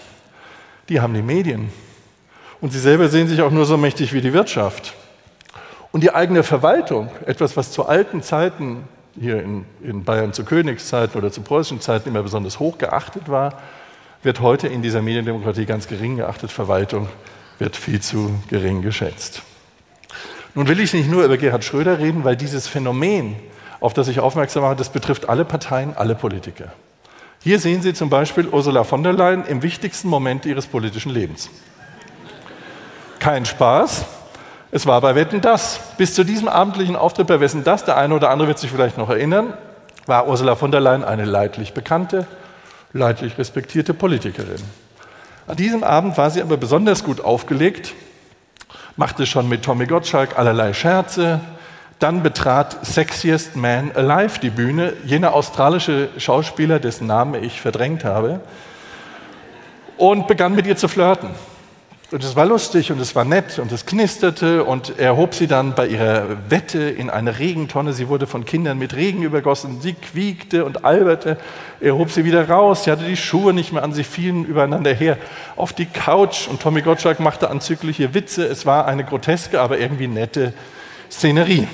Die 0.90 1.02
haben 1.02 1.14
die 1.14 1.22
Medien. 1.22 1.72
Und 2.62 2.72
sie 2.72 2.80
selber 2.80 3.10
sehen 3.10 3.28
sich 3.28 3.42
auch 3.42 3.52
nur 3.52 3.66
so 3.66 3.78
mächtig 3.78 4.14
wie 4.14 4.22
die 4.22 4.34
Wirtschaft. 4.34 4.94
Und 5.96 6.02
die 6.02 6.14
eigene 6.14 6.44
Verwaltung, 6.44 7.10
etwas, 7.26 7.56
was 7.56 7.72
zu 7.72 7.86
alten 7.86 8.22
Zeiten 8.22 8.84
hier 9.18 9.42
in, 9.42 9.64
in 9.82 10.04
Bayern 10.04 10.34
zu 10.34 10.44
Königszeiten 10.44 11.18
oder 11.18 11.32
zu 11.32 11.40
preußischen 11.40 11.80
Zeiten 11.80 12.10
immer 12.10 12.22
besonders 12.22 12.60
hoch 12.60 12.78
geachtet 12.78 13.30
war, 13.30 13.62
wird 14.22 14.42
heute 14.42 14.68
in 14.68 14.82
dieser 14.82 15.02
Mediendemokratie 15.02 15.64
ganz 15.64 15.88
gering 15.88 16.18
geachtet. 16.18 16.52
Verwaltung 16.52 17.08
wird 17.60 17.78
viel 17.78 18.02
zu 18.02 18.30
gering 18.50 18.82
geschätzt. 18.82 19.42
Nun 20.54 20.68
will 20.68 20.82
ich 20.82 20.94
nicht 20.94 21.10
nur 21.10 21.24
über 21.24 21.38
Gerhard 21.38 21.64
Schröder 21.64 21.98
reden, 21.98 22.26
weil 22.26 22.36
dieses 22.36 22.68
Phänomen, 22.68 23.38
auf 23.80 23.94
das 23.94 24.10
ich 24.10 24.20
aufmerksam 24.20 24.64
mache, 24.64 24.76
das 24.76 24.90
betrifft 24.90 25.30
alle 25.30 25.46
Parteien, 25.46 25.96
alle 25.96 26.16
Politiker. 26.16 26.74
Hier 27.42 27.58
sehen 27.58 27.82
Sie 27.82 27.94
zum 27.94 28.10
Beispiel 28.10 28.50
Ursula 28.50 28.84
von 28.84 29.02
der 29.02 29.14
Leyen 29.14 29.46
im 29.46 29.64
wichtigsten 29.64 30.10
Moment 30.10 30.46
ihres 30.46 30.68
politischen 30.68 31.14
Lebens. 31.14 31.50
Kein 33.20 33.46
Spaß, 33.46 34.04
es 34.76 34.86
war 34.86 35.00
bei 35.00 35.16
Wetten 35.16 35.40
das. 35.40 35.80
Bis 35.98 36.16
zu 36.16 36.26
diesem 36.26 36.50
abendlichen 36.50 36.98
Auftritt 36.98 37.28
bei 37.28 37.40
Wetten 37.40 37.64
das, 37.64 37.86
der 37.86 37.96
eine 37.96 38.14
oder 38.14 38.30
andere 38.30 38.50
wird 38.50 38.60
sich 38.60 38.70
vielleicht 38.70 38.98
noch 38.98 39.10
erinnern, 39.10 39.54
war 40.06 40.28
Ursula 40.28 40.58
von 40.58 40.70
der 40.70 40.82
Leyen 40.82 41.06
eine 41.06 41.24
leidlich 41.24 41.74
bekannte, 41.74 42.28
leidlich 42.92 43.38
respektierte 43.38 43.94
Politikerin. 43.94 44.62
An 45.48 45.56
diesem 45.56 45.86
Abend 45.86 46.18
war 46.18 46.30
sie 46.30 46.42
aber 46.42 46.58
besonders 46.58 47.06
gut 47.06 47.22
aufgelegt, 47.22 47.94
machte 48.98 49.26
schon 49.26 49.48
mit 49.48 49.64
Tommy 49.64 49.86
Gottschalk 49.86 50.38
allerlei 50.38 50.74
Scherze. 50.74 51.40
Dann 52.00 52.22
betrat 52.22 52.86
Sexiest 52.86 53.56
Man 53.56 53.94
Alive 53.96 54.42
die 54.42 54.50
Bühne, 54.50 54.92
jener 55.06 55.36
australische 55.36 56.10
Schauspieler, 56.18 56.80
dessen 56.80 57.08
Namen 57.08 57.42
ich 57.42 57.62
verdrängt 57.62 58.04
habe, 58.04 58.42
und 59.96 60.28
begann 60.28 60.54
mit 60.54 60.68
ihr 60.68 60.76
zu 60.76 60.90
flirten. 60.90 61.30
Und 62.16 62.24
es 62.24 62.38
war 62.38 62.46
lustig 62.46 62.94
und 62.94 63.02
es 63.02 63.14
war 63.14 63.26
nett 63.26 63.60
und 63.60 63.74
es 63.74 63.86
knisterte 63.86 64.64
und 64.64 65.00
er 65.00 65.18
hob 65.18 65.34
sie 65.36 65.48
dann 65.48 65.76
bei 65.76 65.86
ihrer 65.86 66.50
Wette 66.50 66.80
in 66.80 67.10
eine 67.10 67.40
Regentonne. 67.40 67.92
Sie 67.92 68.08
wurde 68.08 68.26
von 68.26 68.46
Kindern 68.46 68.78
mit 68.78 68.96
Regen 68.96 69.22
übergossen. 69.22 69.82
Sie 69.82 69.96
quiekte 69.96 70.64
und 70.64 70.86
alberte. 70.86 71.36
Er 71.82 71.98
hob 71.98 72.12
sie 72.12 72.24
wieder 72.24 72.48
raus. 72.48 72.86
Sie 72.86 72.92
hatte 72.92 73.04
die 73.04 73.18
Schuhe 73.18 73.54
nicht 73.54 73.74
mehr 73.74 73.84
an. 73.84 73.92
Sie 73.92 74.06
fielen 74.06 74.46
übereinander 74.46 74.94
her 74.94 75.18
auf 75.58 75.74
die 75.74 75.88
Couch 75.88 76.48
und 76.48 76.62
Tommy 76.62 76.84
Gottschalk 76.84 77.20
machte 77.20 77.50
anzügliche 77.50 78.14
Witze. 78.14 78.46
Es 78.46 78.66
war 78.66 78.86
eine 78.86 79.04
groteske, 79.04 79.60
aber 79.60 79.78
irgendwie 79.78 80.08
nette 80.08 80.54
Szenerie. 81.12 81.68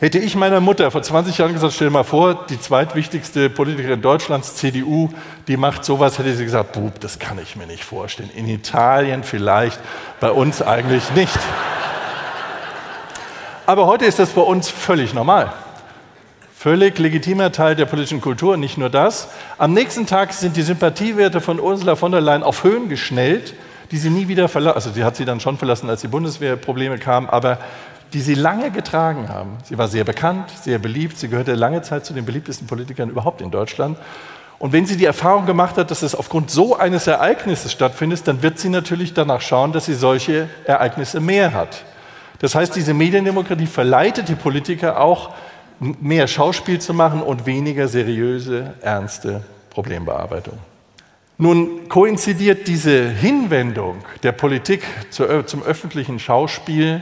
Hätte 0.00 0.18
ich 0.18 0.34
meiner 0.34 0.60
Mutter 0.60 0.90
vor 0.90 1.02
20 1.02 1.36
Jahren 1.36 1.52
gesagt, 1.52 1.74
stell 1.74 1.88
dir 1.88 1.92
mal 1.92 2.04
vor, 2.04 2.46
die 2.46 2.58
zweitwichtigste 2.58 3.50
Politikerin 3.50 4.00
Deutschlands, 4.00 4.54
CDU, 4.54 5.10
die 5.46 5.58
macht 5.58 5.84
sowas, 5.84 6.18
hätte 6.18 6.34
sie 6.34 6.44
gesagt, 6.44 6.72
Bub, 6.72 6.98
das 7.00 7.18
kann 7.18 7.38
ich 7.38 7.54
mir 7.54 7.66
nicht 7.66 7.84
vorstellen. 7.84 8.30
In 8.34 8.48
Italien 8.48 9.24
vielleicht, 9.24 9.78
bei 10.18 10.30
uns 10.30 10.62
eigentlich 10.62 11.10
nicht. 11.10 11.38
Aber 13.66 13.84
heute 13.84 14.06
ist 14.06 14.18
das 14.18 14.30
bei 14.30 14.40
uns 14.40 14.70
völlig 14.70 15.12
normal. 15.12 15.52
Völlig 16.56 16.98
legitimer 16.98 17.52
Teil 17.52 17.76
der 17.76 17.84
politischen 17.84 18.22
Kultur. 18.22 18.56
Nicht 18.56 18.78
nur 18.78 18.88
das. 18.88 19.28
Am 19.58 19.74
nächsten 19.74 20.06
Tag 20.06 20.32
sind 20.32 20.56
die 20.56 20.62
Sympathiewerte 20.62 21.42
von 21.42 21.60
Ursula 21.60 21.94
von 21.94 22.10
der 22.10 22.22
Leyen 22.22 22.42
auf 22.42 22.64
Höhen 22.64 22.88
geschnellt, 22.88 23.52
die 23.90 23.98
sie 23.98 24.08
nie 24.08 24.28
wieder 24.28 24.48
verlassen. 24.48 24.76
Also, 24.76 24.92
sie 24.92 25.04
hat 25.04 25.16
sie 25.16 25.26
dann 25.26 25.40
schon 25.40 25.58
verlassen, 25.58 25.90
als 25.90 26.00
die 26.00 26.08
Bundeswehrprobleme 26.08 26.98
kamen, 26.98 27.28
aber 27.28 27.58
die 28.12 28.20
sie 28.20 28.34
lange 28.34 28.70
getragen 28.70 29.28
haben. 29.28 29.58
Sie 29.64 29.78
war 29.78 29.88
sehr 29.88 30.04
bekannt, 30.04 30.50
sehr 30.62 30.78
beliebt, 30.78 31.18
sie 31.18 31.28
gehörte 31.28 31.54
lange 31.54 31.82
Zeit 31.82 32.04
zu 32.04 32.12
den 32.12 32.24
beliebtesten 32.24 32.66
Politikern 32.66 33.10
überhaupt 33.10 33.40
in 33.40 33.50
Deutschland. 33.50 33.98
Und 34.58 34.72
wenn 34.72 34.84
sie 34.84 34.96
die 34.96 35.06
Erfahrung 35.06 35.46
gemacht 35.46 35.78
hat, 35.78 35.90
dass 35.90 36.02
es 36.02 36.14
aufgrund 36.14 36.50
so 36.50 36.76
eines 36.76 37.06
Ereignisses 37.06 37.72
stattfindet, 37.72 38.28
dann 38.28 38.42
wird 38.42 38.58
sie 38.58 38.68
natürlich 38.68 39.14
danach 39.14 39.40
schauen, 39.40 39.72
dass 39.72 39.86
sie 39.86 39.94
solche 39.94 40.48
Ereignisse 40.64 41.18
mehr 41.20 41.54
hat. 41.54 41.84
Das 42.40 42.54
heißt, 42.54 42.76
diese 42.76 42.92
Mediendemokratie 42.92 43.66
verleitet 43.66 44.28
die 44.28 44.34
Politiker 44.34 45.00
auch, 45.00 45.34
mehr 45.78 46.28
Schauspiel 46.28 46.78
zu 46.78 46.92
machen 46.92 47.22
und 47.22 47.46
weniger 47.46 47.88
seriöse, 47.88 48.74
ernste 48.82 49.42
Problembearbeitung. 49.70 50.58
Nun 51.38 51.88
koinzidiert 51.88 52.68
diese 52.68 53.08
Hinwendung 53.08 53.96
der 54.22 54.32
Politik 54.32 54.82
zum 55.08 55.62
öffentlichen 55.62 56.18
Schauspiel 56.18 57.00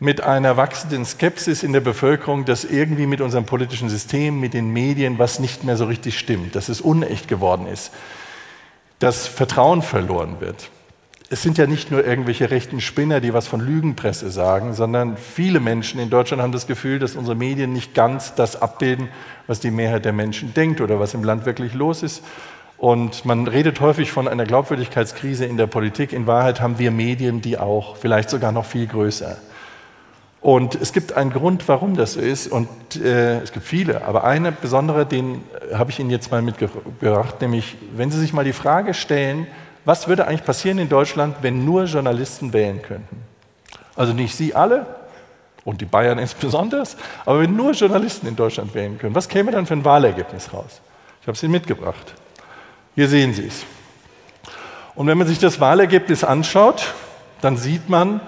mit 0.00 0.22
einer 0.22 0.56
wachsenden 0.56 1.04
Skepsis 1.04 1.62
in 1.62 1.74
der 1.74 1.80
Bevölkerung, 1.80 2.46
dass 2.46 2.64
irgendwie 2.64 3.06
mit 3.06 3.20
unserem 3.20 3.44
politischen 3.44 3.90
System, 3.90 4.40
mit 4.40 4.54
den 4.54 4.72
Medien 4.72 5.18
was 5.18 5.38
nicht 5.38 5.62
mehr 5.62 5.76
so 5.76 5.84
richtig 5.84 6.18
stimmt, 6.18 6.56
dass 6.56 6.70
es 6.70 6.80
unecht 6.80 7.28
geworden 7.28 7.66
ist, 7.66 7.92
dass 8.98 9.26
Vertrauen 9.26 9.82
verloren 9.82 10.40
wird. 10.40 10.70
Es 11.28 11.42
sind 11.42 11.58
ja 11.58 11.66
nicht 11.66 11.90
nur 11.90 12.04
irgendwelche 12.04 12.50
rechten 12.50 12.80
Spinner, 12.80 13.20
die 13.20 13.34
was 13.34 13.46
von 13.46 13.60
Lügenpresse 13.60 14.30
sagen, 14.30 14.72
sondern 14.72 15.18
viele 15.18 15.60
Menschen 15.60 16.00
in 16.00 16.08
Deutschland 16.08 16.42
haben 16.42 16.50
das 16.50 16.66
Gefühl, 16.66 16.98
dass 16.98 17.14
unsere 17.14 17.36
Medien 17.36 17.72
nicht 17.72 17.94
ganz 17.94 18.34
das 18.34 18.60
abbilden, 18.60 19.08
was 19.46 19.60
die 19.60 19.70
Mehrheit 19.70 20.06
der 20.06 20.14
Menschen 20.14 20.54
denkt 20.54 20.80
oder 20.80 20.98
was 20.98 21.12
im 21.12 21.22
Land 21.22 21.44
wirklich 21.44 21.74
los 21.74 22.02
ist. 22.02 22.24
Und 22.78 23.26
man 23.26 23.46
redet 23.46 23.80
häufig 23.80 24.10
von 24.10 24.26
einer 24.26 24.46
Glaubwürdigkeitskrise 24.46 25.44
in 25.44 25.58
der 25.58 25.66
Politik. 25.66 26.14
In 26.14 26.26
Wahrheit 26.26 26.62
haben 26.62 26.78
wir 26.78 26.90
Medien, 26.90 27.42
die 27.42 27.58
auch 27.58 27.96
vielleicht 27.96 28.30
sogar 28.30 28.50
noch 28.50 28.64
viel 28.64 28.86
größer 28.86 29.36
und 30.40 30.74
es 30.74 30.92
gibt 30.92 31.12
einen 31.12 31.32
Grund, 31.32 31.68
warum 31.68 31.96
das 31.96 32.14
so 32.14 32.20
ist. 32.20 32.46
Und 32.46 32.68
äh, 32.96 33.40
es 33.40 33.52
gibt 33.52 33.66
viele, 33.66 34.04
aber 34.04 34.24
eine 34.24 34.52
besondere, 34.52 35.04
den 35.04 35.42
äh, 35.70 35.74
habe 35.74 35.90
ich 35.90 35.98
Ihnen 35.98 36.10
jetzt 36.10 36.30
mal 36.30 36.40
mitgebracht, 36.40 37.40
nämlich 37.40 37.76
wenn 37.94 38.10
Sie 38.10 38.18
sich 38.18 38.32
mal 38.32 38.44
die 38.44 38.54
Frage 38.54 38.94
stellen, 38.94 39.46
was 39.84 40.08
würde 40.08 40.26
eigentlich 40.26 40.44
passieren 40.44 40.78
in 40.78 40.88
Deutschland, 40.88 41.36
wenn 41.42 41.64
nur 41.64 41.84
Journalisten 41.84 42.52
wählen 42.52 42.80
könnten? 42.80 43.22
Also 43.96 44.14
nicht 44.14 44.34
Sie 44.34 44.54
alle 44.54 44.86
und 45.64 45.82
die 45.82 45.86
Bayern 45.86 46.18
insbesondere, 46.18 46.84
aber 47.26 47.40
wenn 47.40 47.54
nur 47.54 47.72
Journalisten 47.72 48.26
in 48.26 48.36
Deutschland 48.36 48.74
wählen 48.74 48.98
können, 48.98 49.14
was 49.14 49.28
käme 49.28 49.50
dann 49.50 49.66
für 49.66 49.74
ein 49.74 49.84
Wahlergebnis 49.84 50.52
raus? 50.54 50.80
Ich 51.20 51.26
habe 51.26 51.36
es 51.36 51.42
Ihnen 51.42 51.52
mitgebracht. 51.52 52.14
Hier 52.94 53.08
sehen 53.08 53.34
Sie 53.34 53.46
es. 53.46 53.64
Und 54.94 55.06
wenn 55.06 55.18
man 55.18 55.26
sich 55.26 55.38
das 55.38 55.60
Wahlergebnis 55.60 56.24
anschaut, 56.24 56.94
dann 57.42 57.58
sieht 57.58 57.90
man, 57.90 58.20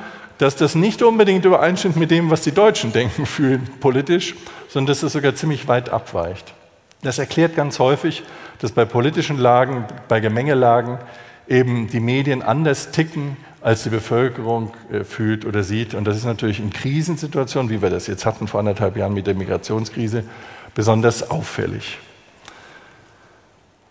dass 0.42 0.56
das 0.56 0.74
nicht 0.74 1.02
unbedingt 1.02 1.44
übereinstimmt 1.44 1.96
mit 1.96 2.10
dem, 2.10 2.28
was 2.28 2.40
die 2.42 2.50
Deutschen 2.50 2.92
denken, 2.92 3.26
fühlen 3.26 3.68
politisch, 3.78 4.34
sondern 4.68 4.88
dass 4.88 5.04
es 5.04 5.12
sogar 5.12 5.36
ziemlich 5.36 5.68
weit 5.68 5.90
abweicht. 5.90 6.52
Das 7.02 7.20
erklärt 7.20 7.54
ganz 7.54 7.78
häufig, 7.78 8.24
dass 8.58 8.72
bei 8.72 8.84
politischen 8.84 9.38
Lagen, 9.38 9.84
bei 10.08 10.18
Gemengelagen 10.18 10.98
eben 11.46 11.86
die 11.86 12.00
Medien 12.00 12.42
anders 12.42 12.90
ticken, 12.90 13.36
als 13.60 13.84
die 13.84 13.90
Bevölkerung 13.90 14.74
äh, 14.90 15.04
fühlt 15.04 15.44
oder 15.44 15.62
sieht. 15.62 15.94
Und 15.94 16.06
das 16.08 16.16
ist 16.16 16.24
natürlich 16.24 16.58
in 16.58 16.70
Krisensituationen, 16.70 17.70
wie 17.70 17.80
wir 17.80 17.90
das 17.90 18.08
jetzt 18.08 18.26
hatten 18.26 18.48
vor 18.48 18.58
anderthalb 18.58 18.96
Jahren 18.96 19.14
mit 19.14 19.28
der 19.28 19.34
Migrationskrise, 19.34 20.24
besonders 20.74 21.30
auffällig. 21.30 21.98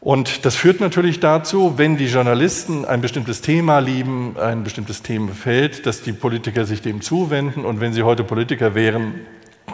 Und 0.03 0.45
das 0.45 0.55
führt 0.55 0.79
natürlich 0.79 1.19
dazu, 1.19 1.77
wenn 1.77 1.95
die 1.95 2.07
Journalisten 2.07 2.85
ein 2.85 3.01
bestimmtes 3.01 3.41
Thema 3.41 3.77
lieben, 3.77 4.35
ein 4.35 4.63
bestimmtes 4.63 5.03
Themenfeld, 5.03 5.85
dass 5.85 6.01
die 6.01 6.11
Politiker 6.11 6.65
sich 6.65 6.81
dem 6.81 7.01
zuwenden. 7.01 7.65
Und 7.65 7.81
wenn 7.81 7.93
sie 7.93 8.01
heute 8.01 8.23
Politiker 8.23 8.73
wären, 8.73 9.21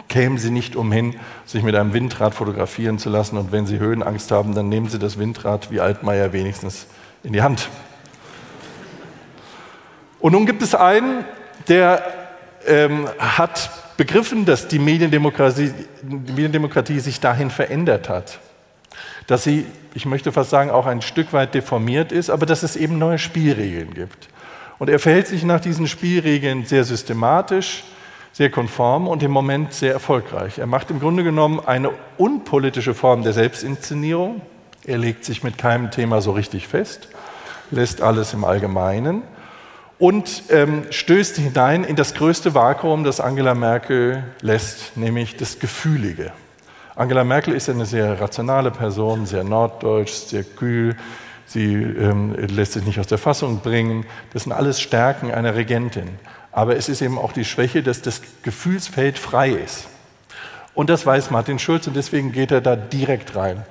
kämen 0.08 0.36
sie 0.36 0.50
nicht 0.50 0.76
umhin, 0.76 1.16
sich 1.46 1.62
mit 1.62 1.74
einem 1.74 1.94
Windrad 1.94 2.34
fotografieren 2.34 2.98
zu 2.98 3.08
lassen. 3.08 3.38
Und 3.38 3.52
wenn 3.52 3.64
sie 3.66 3.78
Höhenangst 3.78 4.30
haben, 4.30 4.54
dann 4.54 4.68
nehmen 4.68 4.90
sie 4.90 4.98
das 4.98 5.18
Windrad 5.18 5.70
wie 5.70 5.80
Altmaier 5.80 6.34
wenigstens 6.34 6.88
in 7.24 7.32
die 7.32 7.40
Hand. 7.40 7.70
Und 10.20 10.32
nun 10.32 10.44
gibt 10.44 10.60
es 10.60 10.74
einen, 10.74 11.24
der 11.68 12.02
ähm, 12.66 13.08
hat 13.18 13.70
begriffen, 13.96 14.44
dass 14.44 14.68
die 14.68 14.78
Mediendemokratie, 14.78 15.72
die 16.02 16.32
Mediendemokratie 16.32 17.00
sich 17.00 17.18
dahin 17.18 17.48
verändert 17.48 18.10
hat 18.10 18.40
dass 19.28 19.44
sie, 19.44 19.66
ich 19.94 20.06
möchte 20.06 20.32
fast 20.32 20.50
sagen, 20.50 20.70
auch 20.70 20.86
ein 20.86 21.02
Stück 21.02 21.32
weit 21.32 21.54
deformiert 21.54 22.10
ist, 22.10 22.30
aber 22.30 22.46
dass 22.46 22.64
es 22.64 22.74
eben 22.74 22.98
neue 22.98 23.18
Spielregeln 23.18 23.94
gibt. 23.94 24.28
Und 24.78 24.88
er 24.88 24.98
verhält 24.98 25.28
sich 25.28 25.44
nach 25.44 25.60
diesen 25.60 25.86
Spielregeln 25.86 26.64
sehr 26.64 26.82
systematisch, 26.82 27.84
sehr 28.32 28.50
konform 28.50 29.06
und 29.06 29.22
im 29.22 29.30
Moment 29.30 29.74
sehr 29.74 29.92
erfolgreich. 29.92 30.58
Er 30.58 30.66
macht 30.66 30.90
im 30.90 30.98
Grunde 30.98 31.24
genommen 31.24 31.60
eine 31.64 31.90
unpolitische 32.16 32.94
Form 32.94 33.22
der 33.22 33.34
Selbstinszenierung. 33.34 34.40
Er 34.86 34.96
legt 34.96 35.26
sich 35.26 35.44
mit 35.44 35.58
keinem 35.58 35.90
Thema 35.90 36.22
so 36.22 36.32
richtig 36.32 36.66
fest, 36.66 37.08
lässt 37.70 38.00
alles 38.00 38.32
im 38.32 38.44
Allgemeinen 38.44 39.22
und 39.98 40.44
ähm, 40.48 40.84
stößt 40.88 41.36
hinein 41.36 41.84
in 41.84 41.96
das 41.96 42.14
größte 42.14 42.54
Vakuum, 42.54 43.04
das 43.04 43.20
Angela 43.20 43.54
Merkel 43.54 44.24
lässt, 44.40 44.96
nämlich 44.96 45.36
das 45.36 45.58
Gefühlige. 45.58 46.32
Angela 46.98 47.22
Merkel 47.22 47.54
ist 47.54 47.70
eine 47.70 47.86
sehr 47.86 48.20
rationale 48.20 48.72
Person, 48.72 49.24
sehr 49.24 49.44
norddeutsch, 49.44 50.10
sehr 50.10 50.42
kühl. 50.42 50.96
Sie 51.46 51.74
ähm, 51.74 52.34
lässt 52.34 52.72
sich 52.72 52.84
nicht 52.84 52.98
aus 52.98 53.06
der 53.06 53.18
Fassung 53.18 53.60
bringen. 53.60 54.04
Das 54.32 54.42
sind 54.42 54.52
alles 54.52 54.80
Stärken 54.80 55.30
einer 55.30 55.54
Regentin. 55.54 56.08
Aber 56.50 56.74
es 56.74 56.88
ist 56.88 57.00
eben 57.00 57.16
auch 57.16 57.30
die 57.30 57.44
Schwäche, 57.44 57.84
dass 57.84 58.02
das 58.02 58.20
Gefühlsfeld 58.42 59.16
frei 59.16 59.50
ist. 59.50 59.86
Und 60.74 60.90
das 60.90 61.06
weiß 61.06 61.30
Martin 61.30 61.60
Schulz 61.60 61.86
und 61.86 61.94
deswegen 61.94 62.32
geht 62.32 62.50
er 62.50 62.60
da 62.60 62.74
direkt 62.74 63.36
rein 63.36 63.64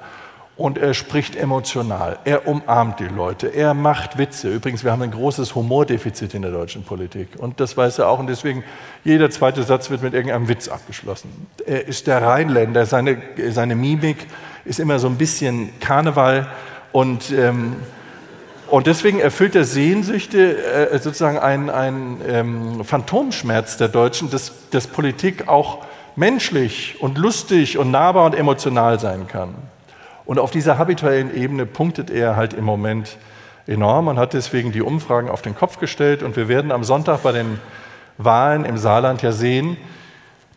und 0.57 0.79
er 0.79 0.95
spricht 0.95 1.35
emotional, 1.35 2.17
er 2.25 2.47
umarmt 2.47 2.99
die 2.99 3.05
Leute, 3.05 3.47
er 3.47 3.75
macht 3.75 4.17
Witze. 4.17 4.49
Übrigens, 4.49 4.83
wir 4.83 4.91
haben 4.91 5.03
ein 5.03 5.11
großes 5.11 5.53
Humordefizit 5.53 6.33
in 6.33 6.41
der 6.41 6.51
deutschen 6.51 6.83
Politik 6.83 7.29
und 7.37 7.59
das 7.59 7.77
weiß 7.77 7.99
er 7.99 8.09
auch 8.09 8.17
und 8.17 8.27
deswegen 8.27 8.63
jeder 9.03 9.29
zweite 9.29 9.61
Satz 9.63 9.91
wird 9.91 10.01
mit 10.01 10.13
irgendeinem 10.13 10.47
Witz 10.47 10.67
abgeschlossen. 10.67 11.47
Er 11.65 11.87
ist 11.87 12.07
der 12.07 12.23
Rheinländer, 12.23 12.87
seine, 12.87 13.21
seine 13.49 13.75
Mimik 13.75 14.25
ist 14.65 14.79
immer 14.79 14.97
so 14.97 15.07
ein 15.07 15.17
bisschen 15.17 15.79
Karneval 15.79 16.47
und, 16.91 17.31
ähm, 17.31 17.75
und 18.67 18.87
deswegen 18.87 19.19
erfüllt 19.19 19.55
er 19.55 19.63
Sehnsüchte, 19.63 20.57
äh, 20.57 20.97
sozusagen 20.97 21.37
ein, 21.37 21.69
ein 21.69 22.17
ähm, 22.27 22.83
Phantomschmerz 22.83 23.77
der 23.77 23.89
Deutschen, 23.89 24.31
dass, 24.31 24.51
dass 24.71 24.87
Politik 24.87 25.47
auch 25.47 25.85
menschlich 26.15 26.95
und 26.99 27.19
lustig 27.19 27.77
und 27.77 27.91
nahbar 27.91 28.25
und 28.25 28.33
emotional 28.33 28.99
sein 28.99 29.27
kann. 29.27 29.53
Und 30.27 30.39
auf 30.39 30.51
dieser 30.51 30.77
habituellen 30.77 31.33
Ebene 31.33 31.65
punktet 31.65 32.09
er 32.09 32.35
halt 32.35 32.53
im 32.53 32.65
Moment 32.65 33.17
enorm 33.65 34.09
und 34.09 34.19
hat 34.19 34.33
deswegen 34.33 34.73
die 34.73 34.81
Umfragen 34.81 35.29
auf 35.29 35.41
den 35.41 35.55
Kopf 35.55 35.79
gestellt. 35.79 36.21
Und 36.21 36.35
wir 36.35 36.49
werden 36.49 36.73
am 36.73 36.83
Sonntag 36.83 37.23
bei 37.23 37.31
den 37.31 37.59
Wahlen 38.17 38.65
im 38.65 38.77
Saarland 38.77 39.21
ja 39.21 39.31
sehen, 39.31 39.77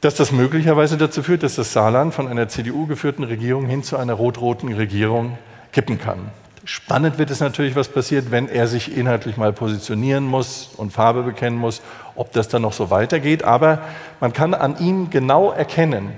dass 0.00 0.16
das 0.16 0.33
möglicherweise 0.33 0.96
dazu 0.96 1.22
führt, 1.22 1.44
dass 1.44 1.54
das 1.54 1.72
Saarland 1.72 2.12
von 2.12 2.26
einer 2.26 2.48
CDU 2.48 2.87
geführten 2.87 3.22
Regierung 3.22 3.66
hin 3.66 3.85
zu 3.85 3.96
einer 3.96 4.14
rot-roten 4.14 4.72
Regierung 4.72 5.38
kippen 5.72 6.00
kann. 6.00 6.33
Spannend 6.64 7.18
wird 7.18 7.30
es 7.30 7.38
natürlich, 7.38 7.76
was 7.76 7.88
passiert, 7.88 8.33
wenn 8.33 8.48
er 8.48 8.66
sich 8.66 8.96
inhaltlich 8.96 9.37
mal 9.37 9.52
positionieren 9.52 10.26
muss 10.26 10.70
und 10.76 10.92
Farbe 10.92 11.22
bekennen 11.22 11.59
muss, 11.59 11.80
ob 12.16 12.33
das 12.33 12.48
dann 12.48 12.62
noch 12.62 12.72
so 12.72 12.90
weitergeht. 12.90 13.44
Aber 13.44 13.83
man 14.18 14.33
kann 14.33 14.52
an 14.52 14.78
ihm 14.78 15.11
genau 15.11 15.52
erkennen, 15.52 16.11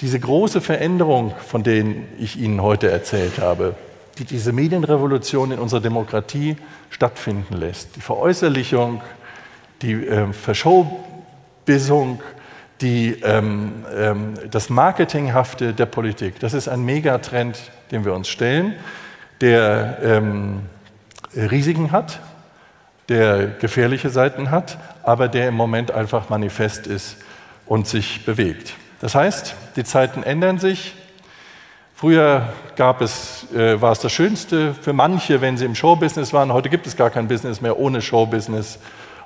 diese 0.00 0.20
große 0.20 0.60
Veränderung, 0.60 1.34
von 1.46 1.62
der 1.62 1.84
ich 2.18 2.38
Ihnen 2.38 2.62
heute 2.62 2.90
erzählt 2.90 3.38
habe, 3.38 3.74
die 4.18 4.24
diese 4.24 4.52
Medienrevolution 4.52 5.52
in 5.52 5.58
unserer 5.58 5.80
Demokratie 5.80 6.56
stattfinden 6.90 7.56
lässt, 7.56 7.96
die 7.96 8.00
Veräußerlichung, 8.00 9.00
die 9.82 9.92
äh, 9.92 10.32
Verschobissung, 10.32 12.20
die, 12.80 13.20
ähm, 13.22 13.84
ähm, 13.96 14.34
das 14.50 14.70
Marketinghafte 14.70 15.72
der 15.72 15.86
Politik, 15.86 16.38
das 16.40 16.54
ist 16.54 16.68
ein 16.68 16.84
Megatrend, 16.84 17.58
den 17.90 18.04
wir 18.04 18.14
uns 18.14 18.28
stellen, 18.28 18.74
der 19.40 19.98
ähm, 20.02 20.62
Risiken 21.34 21.92
hat, 21.92 22.20
der 23.08 23.46
gefährliche 23.46 24.10
Seiten 24.10 24.50
hat, 24.50 24.78
aber 25.02 25.28
der 25.28 25.48
im 25.48 25.54
Moment 25.54 25.90
einfach 25.90 26.28
manifest 26.28 26.86
ist 26.86 27.16
und 27.66 27.86
sich 27.86 28.24
bewegt. 28.24 28.74
Das 29.00 29.14
heißt, 29.14 29.54
die 29.76 29.84
Zeiten 29.84 30.22
ändern 30.22 30.58
sich. 30.58 30.94
Früher 31.94 32.52
gab 32.76 33.00
es, 33.00 33.50
äh, 33.52 33.80
war 33.80 33.92
es 33.92 34.00
das 34.00 34.12
Schönste 34.12 34.74
für 34.74 34.92
manche, 34.92 35.40
wenn 35.40 35.56
sie 35.56 35.64
im 35.64 35.74
Showbusiness 35.74 36.32
waren. 36.32 36.52
Heute 36.52 36.68
gibt 36.68 36.86
es 36.86 36.96
gar 36.96 37.10
kein 37.10 37.28
Business 37.28 37.60
mehr 37.60 37.78
ohne 37.78 38.02
Showbusiness. 38.02 38.78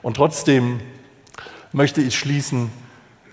Und 0.03 0.17
trotzdem 0.17 0.81
möchte 1.73 2.01
ich 2.01 2.19
schließen 2.19 2.71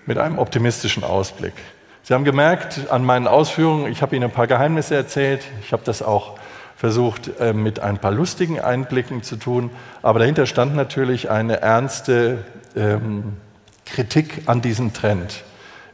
mit 0.06 0.18
einem 0.18 0.38
optimistischen 0.38 1.04
Ausblick. 1.04 1.54
Sie 2.02 2.14
haben 2.14 2.24
gemerkt 2.24 2.90
an 2.90 3.04
meinen 3.04 3.26
Ausführungen, 3.26 3.90
ich 3.92 4.02
habe 4.02 4.16
Ihnen 4.16 4.24
ein 4.24 4.30
paar 4.30 4.46
Geheimnisse 4.46 4.94
erzählt. 4.94 5.42
Ich 5.62 5.72
habe 5.72 5.82
das 5.84 6.02
auch 6.02 6.38
versucht 6.76 7.30
äh, 7.38 7.52
mit 7.52 7.80
ein 7.80 7.98
paar 7.98 8.12
lustigen 8.12 8.58
Einblicken 8.58 9.22
zu 9.22 9.36
tun. 9.36 9.70
Aber 10.00 10.18
dahinter 10.18 10.46
stand 10.46 10.74
natürlich 10.74 11.30
eine 11.30 11.60
ernste 11.60 12.44
ähm, 12.74 13.36
Kritik 13.84 14.42
an 14.46 14.62
diesem 14.62 14.94
Trend. 14.94 15.44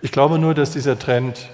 Ich 0.06 0.12
glaube 0.12 0.38
nur, 0.38 0.54
dass 0.54 0.70
dieser 0.70 0.96
Trend 0.96 1.48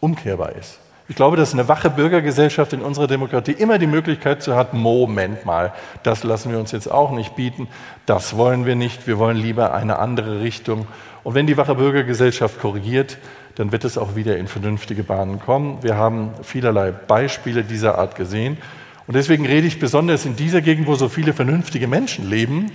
umkehrbar 0.00 0.52
ist. 0.56 0.78
Ich 1.08 1.16
glaube, 1.16 1.38
dass 1.38 1.54
eine 1.54 1.68
wache 1.68 1.88
Bürgergesellschaft 1.88 2.74
in 2.74 2.82
unserer 2.82 3.06
Demokratie 3.06 3.52
immer 3.52 3.78
die 3.78 3.86
Möglichkeit 3.86 4.42
zu 4.42 4.54
hat, 4.54 4.74
Moment 4.74 5.46
mal, 5.46 5.72
das 6.02 6.22
lassen 6.22 6.52
wir 6.52 6.58
uns 6.58 6.70
jetzt 6.70 6.90
auch 6.90 7.12
nicht 7.12 7.34
bieten, 7.34 7.66
das 8.04 8.36
wollen 8.36 8.66
wir 8.66 8.74
nicht, 8.74 9.06
wir 9.06 9.18
wollen 9.18 9.38
lieber 9.38 9.72
eine 9.72 10.00
andere 10.00 10.42
Richtung. 10.42 10.86
Und 11.22 11.34
wenn 11.34 11.46
die 11.46 11.56
wache 11.56 11.76
Bürgergesellschaft 11.76 12.60
korrigiert, 12.60 13.16
dann 13.54 13.72
wird 13.72 13.86
es 13.86 13.96
auch 13.96 14.14
wieder 14.14 14.36
in 14.36 14.48
vernünftige 14.48 15.02
Bahnen 15.02 15.40
kommen. 15.40 15.78
Wir 15.80 15.96
haben 15.96 16.32
vielerlei 16.42 16.90
Beispiele 16.90 17.64
dieser 17.64 17.96
Art 17.96 18.16
gesehen. 18.16 18.58
Und 19.06 19.14
deswegen 19.16 19.46
rede 19.46 19.66
ich 19.66 19.80
besonders 19.80 20.26
in 20.26 20.36
dieser 20.36 20.60
Gegend, 20.60 20.88
wo 20.88 20.94
so 20.94 21.08
viele 21.08 21.32
vernünftige 21.32 21.88
Menschen 21.88 22.28
leben, 22.28 22.70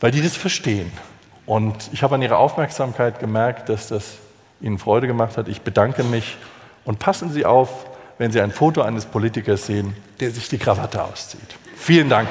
weil 0.00 0.10
die 0.10 0.20
das 0.20 0.36
verstehen. 0.36 0.90
Und 1.46 1.90
ich 1.92 2.02
habe 2.02 2.16
an 2.16 2.22
ihrer 2.22 2.38
Aufmerksamkeit 2.38 3.20
gemerkt, 3.20 3.68
dass 3.68 3.86
das 3.86 4.18
Ihnen 4.60 4.78
Freude 4.78 5.06
gemacht 5.06 5.36
hat. 5.36 5.48
Ich 5.48 5.62
bedanke 5.62 6.02
mich 6.04 6.36
und 6.84 6.98
passen 6.98 7.30
Sie 7.32 7.44
auf, 7.44 7.86
wenn 8.18 8.32
Sie 8.32 8.40
ein 8.40 8.50
Foto 8.50 8.82
eines 8.82 9.06
Politikers 9.06 9.66
sehen, 9.66 9.94
der 10.20 10.30
sich 10.30 10.48
die 10.48 10.58
Krawatte 10.58 11.02
auszieht. 11.02 11.56
Vielen 11.76 12.08
Dank. 12.08 12.28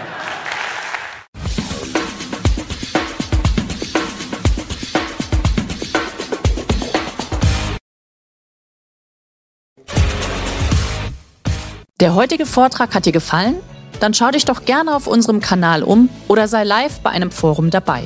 Der 12.00 12.14
heutige 12.14 12.46
Vortrag 12.46 12.94
hat 12.94 13.08
dir 13.08 13.12
gefallen? 13.12 13.56
Dann 14.00 14.14
schau 14.14 14.30
dich 14.30 14.46
doch 14.46 14.66
gerne 14.66 14.96
auf 14.96 15.08
unserem 15.08 15.40
Kanal 15.40 15.82
um 15.82 16.10
oder 16.28 16.48
sei 16.48 16.64
live 16.64 17.00
bei 17.00 17.10
einem 17.10 17.32
Forum 17.32 17.72
dabei. 17.72 18.04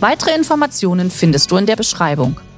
Weitere 0.00 0.34
Informationen 0.34 1.10
findest 1.12 1.52
du 1.52 1.56
in 1.56 1.66
der 1.66 1.76
Beschreibung. 1.76 2.40